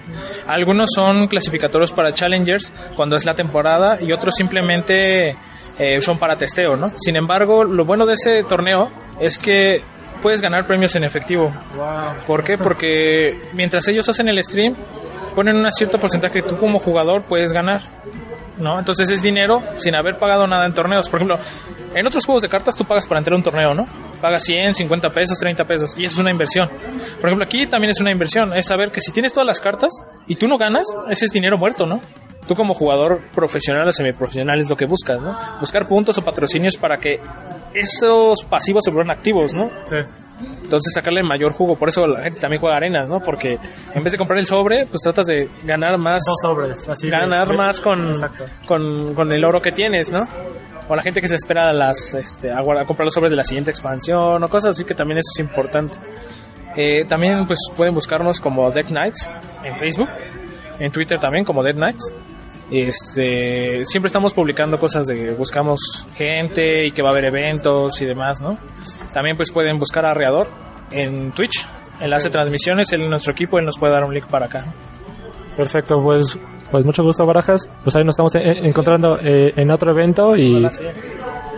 [0.47, 5.37] Algunos son clasificatorios para Challengers cuando es la temporada y otros simplemente
[5.79, 6.93] eh, son para testeo, ¿no?
[6.97, 8.91] Sin embargo, lo bueno de ese torneo
[9.21, 9.83] es que
[10.23, 11.53] puedes ganar premios en efectivo.
[12.27, 12.57] ¿Por qué?
[12.57, 14.75] Porque mientras ellos hacen el stream,
[15.35, 17.83] ponen un cierto porcentaje que tú como jugador puedes ganar.
[18.59, 18.79] ¿No?
[18.79, 21.09] Entonces es dinero sin haber pagado nada en torneos.
[21.09, 21.39] Por ejemplo,
[21.95, 23.87] en otros juegos de cartas tú pagas para entrar a un torneo, ¿no?
[24.21, 26.69] Pagas 100, 50 pesos, 30 pesos y eso es una inversión.
[27.21, 29.91] Por ejemplo, aquí también es una inversión, es saber que si tienes todas las cartas
[30.27, 32.01] y tú no ganas, ese es dinero muerto, ¿no?
[32.47, 35.35] Tú como jugador profesional o semiprofesional es lo que buscas, ¿no?
[35.61, 37.19] Buscar puntos o patrocinios para que
[37.73, 39.71] esos pasivos se vuelvan activos, ¿no?
[39.87, 39.97] Sí.
[40.63, 41.77] Entonces sacarle mayor jugo.
[41.77, 43.21] Por eso la gente también juega arenas, ¿no?
[43.21, 43.59] Porque
[43.95, 46.23] en vez de comprar el sobre, pues tratas de ganar más.
[46.27, 47.09] Dos sobres, así.
[47.09, 48.13] ganar de- más con,
[48.67, 50.27] con, con el oro que tienes, ¿no?
[50.89, 53.31] O la gente que se espera a las, este, a, guardar- a comprar los sobres
[53.31, 55.97] de la siguiente expansión o cosas así que también eso es importante.
[56.77, 59.31] Eh, también pues pueden buscarnos como Deck Knights
[59.63, 60.09] en Facebook,
[60.81, 62.13] en Twitter también como Dead Knights.
[62.71, 65.79] Este, siempre estamos publicando cosas de buscamos
[66.17, 68.59] gente y que va a haber eventos y demás, ¿no?
[69.13, 70.49] También pues pueden buscar a Reador
[70.91, 71.67] en Twitch,
[72.01, 74.65] enlace transmisiones, él nuestro equipo, él nos puede dar un link para acá.
[75.57, 76.39] Perfecto, pues,
[76.71, 77.69] pues mucho gusto, Barajas.
[77.83, 80.85] Pues ahí nos estamos eh, encontrando eh, en otro evento y, Ojalá sí.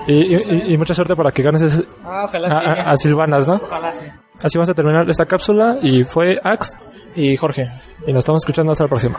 [0.08, 2.66] y, y- y mucha suerte para que ganes ese- Ah, ojalá a, sí.
[2.66, 3.54] a- a Silvanas, ¿no?
[3.54, 4.04] Ojalá sí.
[4.42, 6.74] Así vamos a terminar esta cápsula y fue Ax
[7.14, 7.68] Y Jorge.
[8.06, 9.18] y nos estamos escuchando hasta la próxima.